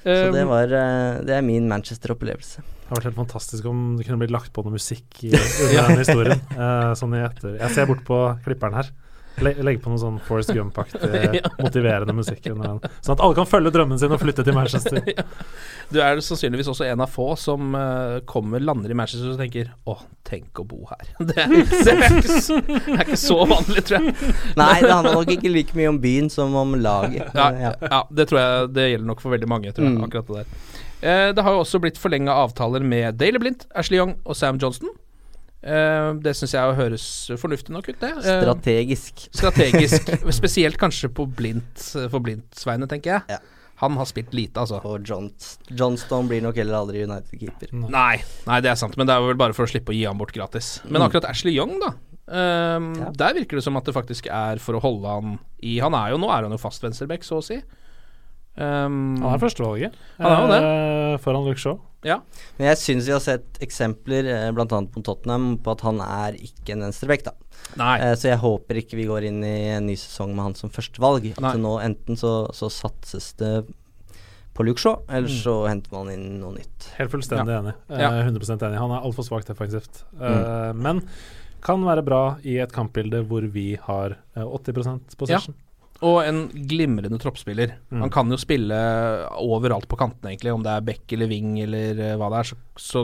[0.00, 2.62] Så det Um, var eh, Det er min Manchester-opplevelse.
[2.64, 5.34] Det hadde vært helt fantastisk om det kunne blitt lagt på noe musikk i,
[5.68, 6.40] i denne historien.
[6.56, 8.88] Eh, sånn i etter Jeg ser bort på klipperen her.
[9.40, 12.44] Le legg på noe sånn Forest Gump-aktig motiverende musikk.
[12.52, 12.90] under den.
[13.00, 15.00] Sånn at alle kan følge drømmen sin og flytte til Manchester.
[15.90, 19.72] Du er sannsynligvis også en av få som eh, kommer, lander i Manchester og tenker
[19.90, 19.96] Å,
[20.28, 21.08] tenk å bo her.
[21.30, 24.14] Det er, det er, ikke, så, det er ikke så vanlig, tror jeg.
[24.60, 27.32] Nei, det handler nok ikke like mye om byen som om laget.
[27.34, 27.72] Ja, ja.
[27.82, 30.04] ja, det tror jeg det gjelder nok for veldig mange, tror jeg, Mm.
[30.06, 30.78] akkurat det der.
[31.00, 34.60] Eh, det har jo også blitt forlenga avtaler med Daily Blind, Ashley Young og Sam
[34.62, 34.92] Johnston.
[35.62, 37.06] Eh, det syns jeg høres
[37.40, 38.12] fornuftig nok ut, det.
[38.16, 39.26] Eh, Strategisk.
[39.36, 40.08] strategisk.
[40.40, 43.36] spesielt kanskje på blindt, for Blindt-Sveine, tenker jeg.
[43.36, 43.40] Ja.
[43.80, 44.76] Han har spilt lite, altså.
[44.84, 45.30] Og John,
[45.72, 47.72] Johnston blir nok heller aldri United-keeper.
[47.88, 50.02] Nei, nei, det er sant, men det er vel bare for å slippe å gi
[50.04, 50.80] han bort gratis.
[50.84, 51.06] Men Mm.
[51.08, 51.92] akkurat Ashley Young, da.
[52.30, 53.08] Um, Ja.
[53.16, 56.10] Der virker det som at det faktisk er for å holde han i Han er
[56.12, 57.56] jo nå er han jo fast venstreback, så å si.
[58.56, 61.78] Um, Han er førstevalget er eh, foran Luke Shaw.
[62.04, 62.20] Ja.
[62.58, 64.64] Men jeg syns vi har sett eksempler, eh, bl.a.
[64.66, 67.32] på Tottenham, på at han er ikke en venstrebekk, da.
[67.76, 67.98] Nei.
[68.00, 70.70] Eh, så jeg håper ikke vi går inn i en ny sesong med han som
[70.72, 71.32] førstevalg.
[71.38, 73.66] At nå enten så, så satses det
[74.56, 75.42] på Luke Shaw, eller Mm.
[75.44, 76.88] så henter man inn noe nytt.
[76.98, 77.74] Helt fullstendig enig.
[77.88, 78.10] Eh, Ja.
[78.24, 78.78] 100% enig.
[78.78, 80.02] Han er altfor svakt defensivt.
[80.18, 80.24] Mm.
[80.26, 81.02] Eh, Men
[81.62, 85.54] kan være bra i et kampbilde hvor vi har eh, 80% possession.
[86.06, 87.74] Og en glimrende troppsspiller.
[87.92, 88.00] Mm.
[88.06, 88.76] Han kan jo spille
[89.36, 90.54] overalt på kantene, egentlig.
[90.54, 93.02] Om det er back eller wing eller eh, hva det er, så, så,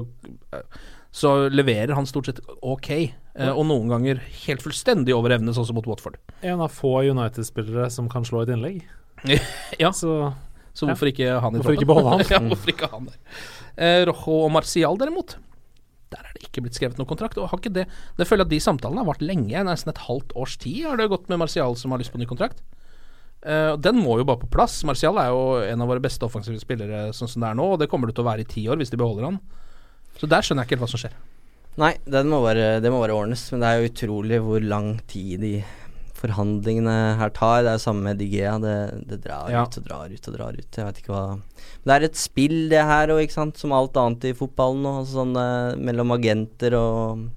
[0.56, 0.78] eh,
[1.12, 2.90] så leverer han stort sett ok.
[3.36, 6.16] Eh, og noen ganger helt fullstendig over evne, sånn som mot Watford.
[6.40, 8.84] En av få United-spillere som kan slå et innlegg.
[9.82, 9.90] Ja.
[9.96, 10.32] Så
[10.76, 11.80] Så hvorfor ikke han i Hvorfor troppen?
[11.80, 12.24] ikke beholde han?
[12.34, 13.42] ja, hvorfor ikke han der?
[13.76, 15.36] Eh, Rojo og Martial derimot,
[16.12, 17.36] der er det ikke blitt skrevet noen kontrakt.
[17.40, 17.86] Og har ikke det
[18.16, 21.00] Det føler jeg at de samtalene har vart lenge, nesten et halvt års tid har
[21.00, 22.60] det gått med Martial som har lyst på ny kontrakt.
[23.46, 24.80] Og den må jo bare på plass.
[24.88, 27.78] Martial er jo en av våre beste offensive spillere sånn som det er nå, og
[27.82, 29.40] det kommer det til å være i ti år hvis de beholder han.
[30.18, 31.16] Så der skjønner jeg ikke helt hva som skjer.
[31.76, 34.94] Nei, den må bare, det må bare ordnes, men det er jo utrolig hvor lang
[35.12, 35.54] tid de
[36.16, 37.62] forhandlingene her tar.
[37.66, 38.54] Det er jo samme med Digea.
[38.62, 38.76] Det,
[39.10, 39.64] det drar Ja.
[39.66, 40.78] ut og drar ut og drar ut.
[40.80, 41.24] Jeg vet ikke hva
[41.84, 43.58] Det er et spill, det her sant.
[43.58, 44.94] Som alt annet i fotballen nå.
[45.06, 47.28] Sånn eh, mellom agenter og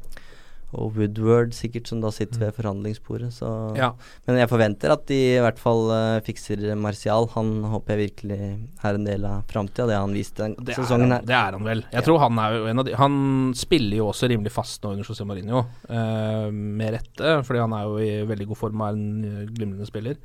[0.78, 3.32] og Woodward sikkert, som da sitter ved forhandlingsbordet.
[3.34, 3.47] Så.
[3.78, 3.89] Ja.
[4.28, 7.26] Men jeg forventer at de i hvert fall uh, fikser Martial.
[7.34, 8.39] Han håper jeg virkelig
[8.86, 11.26] er en del av framtida, det han viste den Det sesongen han, her.
[11.26, 11.82] det er han vel.
[11.89, 13.15] Jeg tror han er jo en av de Han
[13.57, 17.89] spiller jo også rimelig fast nå under José Mourinho, uh, med rette, fordi han er
[17.89, 20.22] jo i veldig god form og er en eh, glimrende spiller.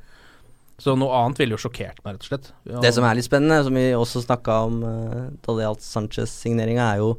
[0.81, 2.53] Så noe annet ville jo sjokkert meg, rett og slett.
[2.67, 5.85] Ja, Det som er litt spennende, som vi også snakka om uh, da det gjaldt
[5.89, 7.13] Sanchez-signeringa, er jo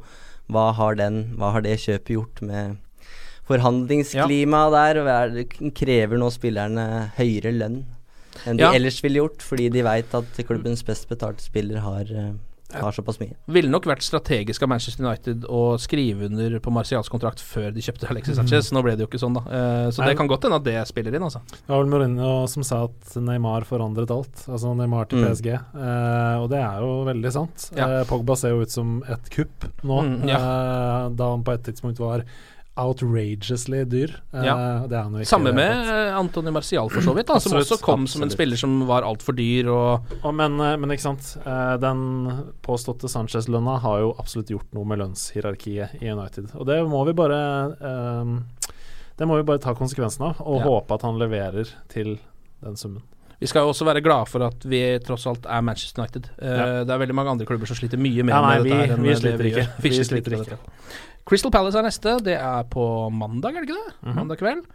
[0.47, 2.77] hva har, den, hva har det kjøpet gjort med
[3.47, 5.01] forhandlingsklimaet der?
[5.03, 6.87] Og er det, krever nå spillerne
[7.17, 7.83] høyere lønn
[8.45, 8.71] enn de Ja.
[8.77, 12.33] ellers ville gjort, fordi de veit at klubbens best betalte spiller har, uh,
[12.77, 13.33] har såpass mye.
[13.47, 17.81] Ville nok vært strategisk av Manchester United å skrive under på Marcials kontrakt før de
[17.81, 18.69] kjøpte Alexis Sanchez.
[18.71, 19.41] Nå ble det jo ikke sånn, da.
[19.89, 20.09] Så så Nei.
[20.11, 21.41] det kan godt hende at det spiller inn, altså.
[21.49, 24.35] Det var vel Mourinho som sa at Neymar forandret alt.
[24.47, 25.31] Altså Neymar til Mm.
[25.31, 25.47] PSG.
[25.55, 27.71] Eh, og det er jo veldig sant.
[27.75, 27.87] Ja.
[27.87, 30.37] Eh, Pogba ser jo ut som et kupp nå, Mm, ja.
[30.37, 32.23] eh, da han på et tidspunkt var
[32.77, 34.13] outrageously dyr.
[34.33, 34.55] Eh, Ja.
[34.87, 35.25] Det er ikke.
[35.29, 38.29] Samme med eh, Antony Martial, for så vidt, da, som Absolutt, også kom som en
[38.33, 43.09] spiller som var altfor dyr og Og men, eh, men ikke sant, eh, den påståtte
[43.11, 46.51] Sanchez-lønna har jo absolutt gjort noe med lønnshierarkiet i United.
[46.55, 47.41] Og det må vi bare
[47.81, 48.33] eh,
[49.17, 50.65] Det må vi bare ta konsekvensen av, og Ja.
[50.69, 52.19] håpe at han leverer til
[52.63, 53.01] den summen.
[53.39, 56.29] Vi skal jo også være glade for at vi tross alt er Manchester United.
[56.41, 56.83] Uh, Ja.
[56.85, 58.87] Det er veldig mange andre klubber som sliter mye mer Ja, nei, med vi, dette
[58.87, 59.61] her enn vi det sliter vi ikke.
[59.61, 59.81] gjør.
[59.83, 60.57] Vi sliter sliter ikke.
[61.27, 62.17] Crystal Palace er neste.
[62.23, 63.95] Det er på mandag, er det ikke det?
[64.03, 64.19] Mhm.
[64.21, 64.67] Mandag kveld.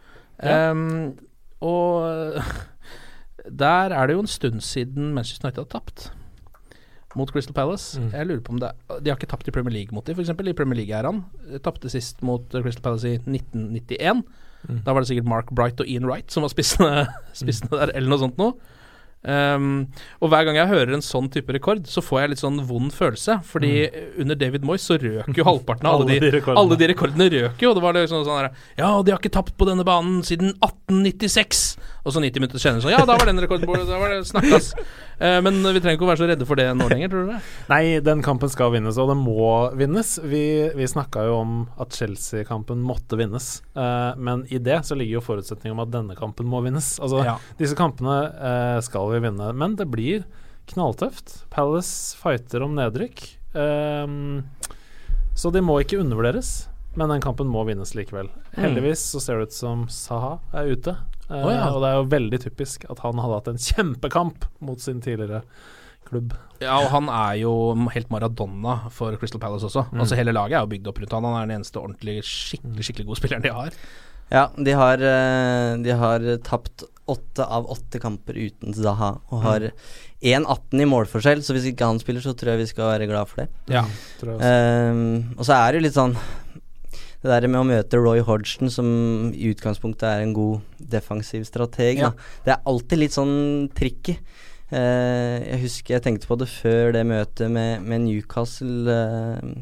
[0.42, 0.70] Ja.
[0.70, 1.14] Um,
[1.62, 2.42] og
[3.62, 6.10] der er det jo en stund siden Manchester United har tapt
[7.16, 8.00] mot Crystal Palace.
[8.00, 8.10] Mm.
[8.12, 10.16] Jeg lurer på om det er, De har ikke tapt i Premier League mot dem,
[10.16, 10.30] f.eks.
[10.32, 11.24] I Premier League-æraen.
[11.64, 14.22] Tapte sist mot Crystal Palace i 1991.
[14.68, 14.78] Mm.
[14.86, 17.06] Da var det sikkert Mark Bright og Ian Wright som var spissene,
[17.40, 18.54] spissene der, eller noe sånt noe.
[19.22, 19.86] Um,
[20.18, 22.90] og hver gang jeg hører en sånn type rekord, så får jeg litt sånn vond
[22.94, 23.36] følelse.
[23.46, 23.72] Fordi
[24.18, 26.58] under David Moyes så røk jo halvparten av alle, Alle de, de rekordene.
[26.64, 27.74] alle de rekordene røk jo.
[27.78, 31.76] Det var liksom sånn der, Ja, de har ikke tapt på denne banen siden 1896!
[32.02, 33.84] Og så 90 minutter senere sånn Ja, da var den rekordbordet.
[33.86, 34.72] Da var det snakkas.
[35.22, 37.30] Eh, men vi trenger ikke å være så redde for det nå lenger, tror du
[37.30, 37.40] det?
[37.70, 39.44] Nei, den kampen skal vinnes, og den må
[39.78, 40.16] vinnes.
[40.26, 40.40] Vi,
[40.74, 45.24] vi snakka jo om at Chelsea-kampen måtte vinnes, eh, men i det så ligger jo
[45.28, 46.96] forutsetningen om at denne kampen må vinnes.
[46.98, 47.36] Altså, Ja.
[47.60, 50.24] disse kampene eh, skal vi vinne, men det blir
[50.74, 51.44] knalltøft.
[51.54, 53.22] Palace fighter om nedrykk,
[53.54, 54.42] ehm,
[55.38, 56.66] så de må ikke undervurderes.
[56.98, 58.26] Men den kampen må vinnes likevel.
[58.58, 60.92] Heldigvis så ser det ut som Saha er ute.
[61.32, 61.68] Eh, Å ja.
[61.72, 65.42] Og det er jo veldig typisk at han hadde hatt en kjempekamp mot sin tidligere
[66.08, 66.36] klubb.
[66.62, 67.52] Ja, og han er jo
[67.94, 69.88] helt Maradona for Crystal Palace også.
[69.90, 70.04] Mm.
[70.04, 71.28] Altså Hele laget er jo bygd opp rundt han.
[71.28, 73.76] Han er den eneste ordentlig skikkelig skikkelig gode spilleren de har.
[74.32, 79.66] Ja, de har, eh, de har tapt åtte av åtte kamper uten Zaha, og har
[80.22, 83.28] 1-18 i målforskjell, så hvis ikke han spiller, så tror jeg vi skal være glad
[83.28, 83.48] for det.
[83.74, 83.82] Ja.
[84.20, 84.92] Tror jeg også.
[84.94, 86.14] Um, og så er det jo litt sånn
[87.22, 88.86] Det der med å møte Roy Hodgson, som
[89.30, 92.10] i utgangspunktet er en god defensiv strateg, Ja.
[92.44, 94.16] Det er alltid litt sånn tricky.
[94.72, 99.52] Eh, jeg husker jeg tenkte på det før det møtet med, med Newcastle eh,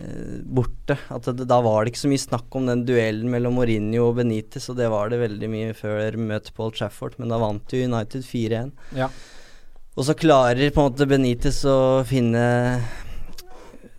[0.00, 0.96] eh, borte.
[1.14, 4.18] At det, da var det ikke så mye snakk om den duellen mellom Mourinho og
[4.18, 7.76] Benitez, og det var det veldig mye før møtet på Old Trafford, men da vant
[7.76, 8.74] jo United 4-1.
[8.98, 9.12] Ja.
[9.94, 12.42] Og så klarer på en måte Benitez å finne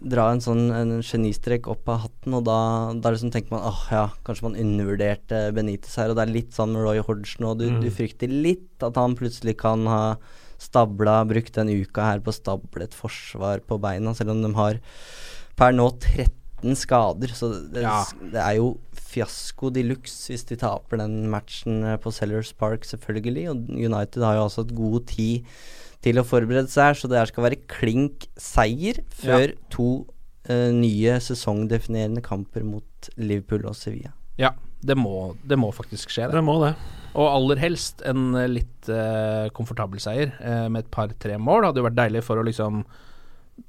[0.06, 2.58] Dra en sånn en genistrek opp av hatten, og da,
[3.02, 6.12] da liksom tenker man åh ja, kanskje man undervurderte Benitez her.
[6.14, 7.82] Og det er litt sånn med Roy Hodgson, og du, Mm.
[7.82, 10.16] du frykter litt at han plutselig kan ha
[10.62, 14.54] stabla, brukt den uka her på å stable et forsvar på beina, selv om de
[14.54, 14.78] har
[15.58, 17.34] per nå 13 skader.
[17.36, 18.06] Så det, Ja.
[18.22, 23.50] det er jo fiasko de luxe hvis de taper den matchen på Sellers Park, selvfølgelig.
[23.50, 25.46] Og United har jo også et god tid
[26.06, 29.90] til å forberede seg så det her skal være klink seier før to
[30.50, 34.14] uh, nye sesongdefinerende kamper mot Liverpool og Sevilla.
[34.42, 34.54] ja.
[34.86, 36.36] Det må, det må faktisk skje, det.
[36.38, 36.76] Det må det.
[37.18, 41.66] Og aller helst en litt uh, komfortabel seier uh, med et par-tre mål.
[41.66, 42.84] Hadde jo vært deilig for å liksom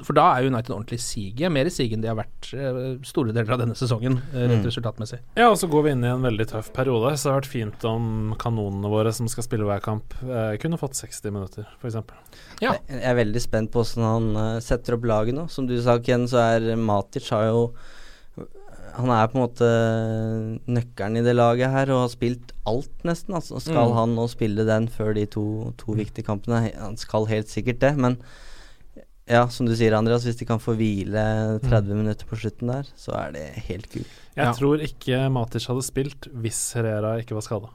[0.03, 1.51] For da er United ordentlig siget.
[1.55, 4.65] Mer i siget enn de har vært eh, store deler av denne sesongen, rett Mm.
[4.67, 5.21] resultatmessig.
[5.39, 7.53] Ja, og så går vi inn i en veldig tøff periode, så det har vært
[7.53, 11.95] fint om kanonene våre som skal spille hver kamp, eh, kunne fått 60 minutter, f.eks.
[12.61, 12.75] Ja.
[12.89, 15.47] Jeg, er veldig spent på hvordan han eh, setter opp laget nå.
[15.49, 17.73] Som du sa, Ken, så er Matic har jo
[18.97, 19.67] Han er på en måte
[20.73, 23.35] nøkkelen i det laget her og har spilt alt, nesten.
[23.37, 23.95] Altså, skal Mm.
[23.97, 26.73] han nå spille den før de to, to viktige kampene?
[26.81, 28.17] Han skal helt sikkert det, men
[29.29, 31.23] ja, som du sier, Andreas, hvis de kan få hvile
[31.65, 34.13] 30 minutter på slutten der, så er det helt kult.
[34.37, 34.53] Jeg Ja.
[34.53, 37.69] tror ikke Matic hadde spilt hvis Herrera ikke var skada.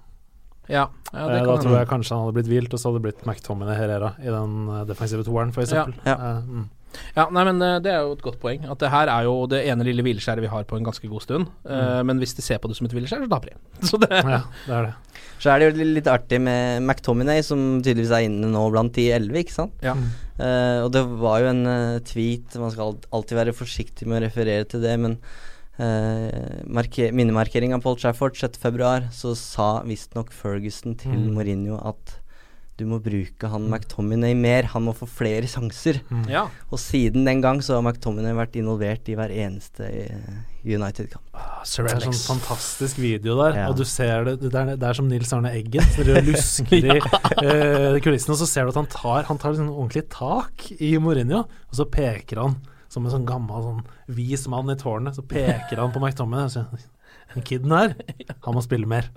[0.70, 3.08] Ja, ja Eh, da tror jeg kanskje han hadde blitt hvilt, og så hadde det
[3.10, 5.72] blitt McTominay Herrera i den eh, defensive toeren, f.eks.
[5.74, 5.88] Ja.
[6.06, 6.16] Ja.
[6.16, 6.70] Eh, mm.
[7.16, 8.66] Ja, nei, men eh, Det er jo et godt poeng.
[8.72, 11.26] At det her er jo det ene lille hvileskjæret vi har på en ganske god
[11.26, 11.52] stund.
[11.68, 13.60] Eh, men hvis de ser på det som et hvileskjær, så taper de.
[13.90, 14.96] Så det, ja, det er det.
[15.42, 19.08] Så er det jo litt artig med McTominay, som tydeligvis er inne nå blant de
[19.16, 19.74] elleve, ikke sant?
[19.82, 19.96] Ja.
[20.38, 24.24] Uh, og det var jo en uh, tweet Man skal alltid være forsiktig med å
[24.24, 25.18] referere til det, men
[25.82, 31.34] uh, minnemarkeringa på Old Trafford 6.2, så sa visstnok Ferguson til Mm.
[31.36, 32.21] Mourinho at
[32.82, 34.68] du må bruke han McTominay mer.
[34.74, 36.02] Han må få flere sjanser.
[36.30, 36.48] Ja.
[36.74, 41.24] Og siden den gang så har McTominay vært involvert i hver eneste eh, United-kamp.
[41.34, 43.68] Ah, Det er en sånn fantastisk video der, Ja.
[43.72, 45.86] og du ser det Det er, det er som Nils Arne Eggen.
[45.96, 49.54] Så dere lusker i eh, kulissene, og så ser du at han tar Han tar
[49.56, 52.58] liksom ordentlig tak i Mourinho, og så peker han
[52.92, 53.84] som en sånn gammel sånn
[54.18, 55.16] vis mann i tårnet.
[55.16, 56.90] Så peker han på McTominay og sier
[57.34, 57.94] Den kiden her,
[58.44, 59.08] han må spille mer.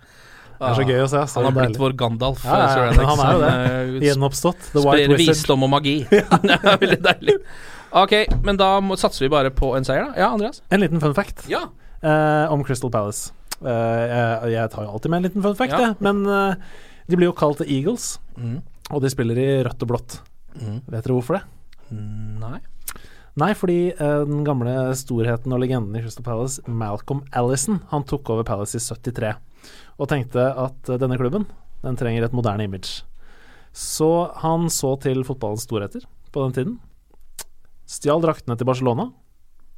[0.59, 1.21] Det er så gøy å se.
[1.35, 2.45] Han har blitt vår Gandalf.
[2.47, 3.53] Ja, ja, ja, han er jo det.
[3.53, 4.61] eh, Gjenoppstått.
[4.73, 5.35] The White Sprer Wizard.
[5.35, 5.95] visdom og magi.
[6.11, 7.37] det er veldig deilig.
[7.95, 8.15] Ok,
[8.47, 10.19] men da må, satser vi bare på en seier, da.
[10.25, 10.63] Ja, Andreas?
[10.75, 11.65] En liten fun fact Ja.
[12.03, 13.33] eh, om Crystal Palace.
[13.63, 16.55] Eh, jeg, jeg tar jo alltid med en liten fun fact, jeg, men eh,
[17.09, 18.57] de blir jo kalt The Eagles, Mm.
[18.91, 20.17] og de spiller i rødt og blått.
[20.59, 20.81] Mm.
[20.91, 21.45] Vet dere hvorfor det?
[21.95, 22.59] Nei.
[23.39, 28.31] Nei, fordi eh, den gamle storheten og legenden i Crystal Palace, Malcolm Allison, han tok
[28.35, 29.33] over Palace i 73
[29.99, 31.47] og tenkte at eh, denne klubben,
[31.85, 33.03] den trenger et moderne image.
[33.75, 36.75] Så han så til fotballens storheter på den tiden.
[37.91, 39.11] Stjal draktene til Barcelona.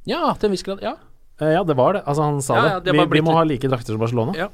[0.07, 0.81] Ja, til en viss grad.
[0.85, 0.95] Ja.
[1.41, 2.03] Eh, ja, det var det.
[2.05, 2.97] Altså, han sa Ja, ja, det det.
[2.97, 4.35] Vi, vi må ha like drakter som Barcelona.
[4.37, 4.49] Ja.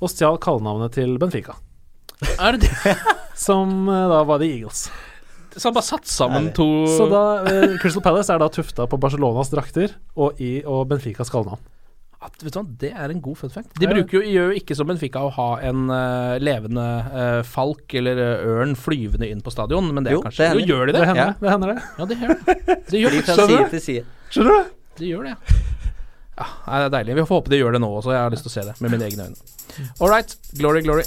[0.00, 1.56] Og stjal kallenavnet til Benfica,
[2.38, 2.96] Er det det?
[3.46, 4.88] som eh, da var The Eagles.
[5.56, 7.22] Så han bare satt sammen to Så da
[7.82, 11.58] Crystal Palace er da tufta på Barcelonas drakter og, i, og Benficas kallenavn.
[12.20, 13.70] At, Vet du hva, Det er en god fun fact.
[13.80, 18.20] De jo, gjør jo ikke som Benfica å ha en uh, levende uh, falk eller
[18.20, 20.60] eh, ørn flyvende inn på stadion, men det Jo, kanskje det.
[20.60, 21.08] Jo, gjør de Det det?
[21.08, 21.32] hender, Ja.
[21.40, 21.50] det.
[21.54, 21.78] hender det.
[21.96, 22.78] Ja, det gjør det.
[22.90, 24.04] Det gjør side til side.
[24.30, 24.76] Skjønner du?
[25.00, 25.56] Det gjør det, ja.
[26.42, 26.50] ja.
[26.66, 27.16] Det er deilig.
[27.22, 28.12] Vi får håpe de gjør det nå også.
[28.12, 29.90] Jeg har lyst til å se det med mine egne øyne.
[30.00, 30.36] All right.
[30.60, 31.06] Glory, glory.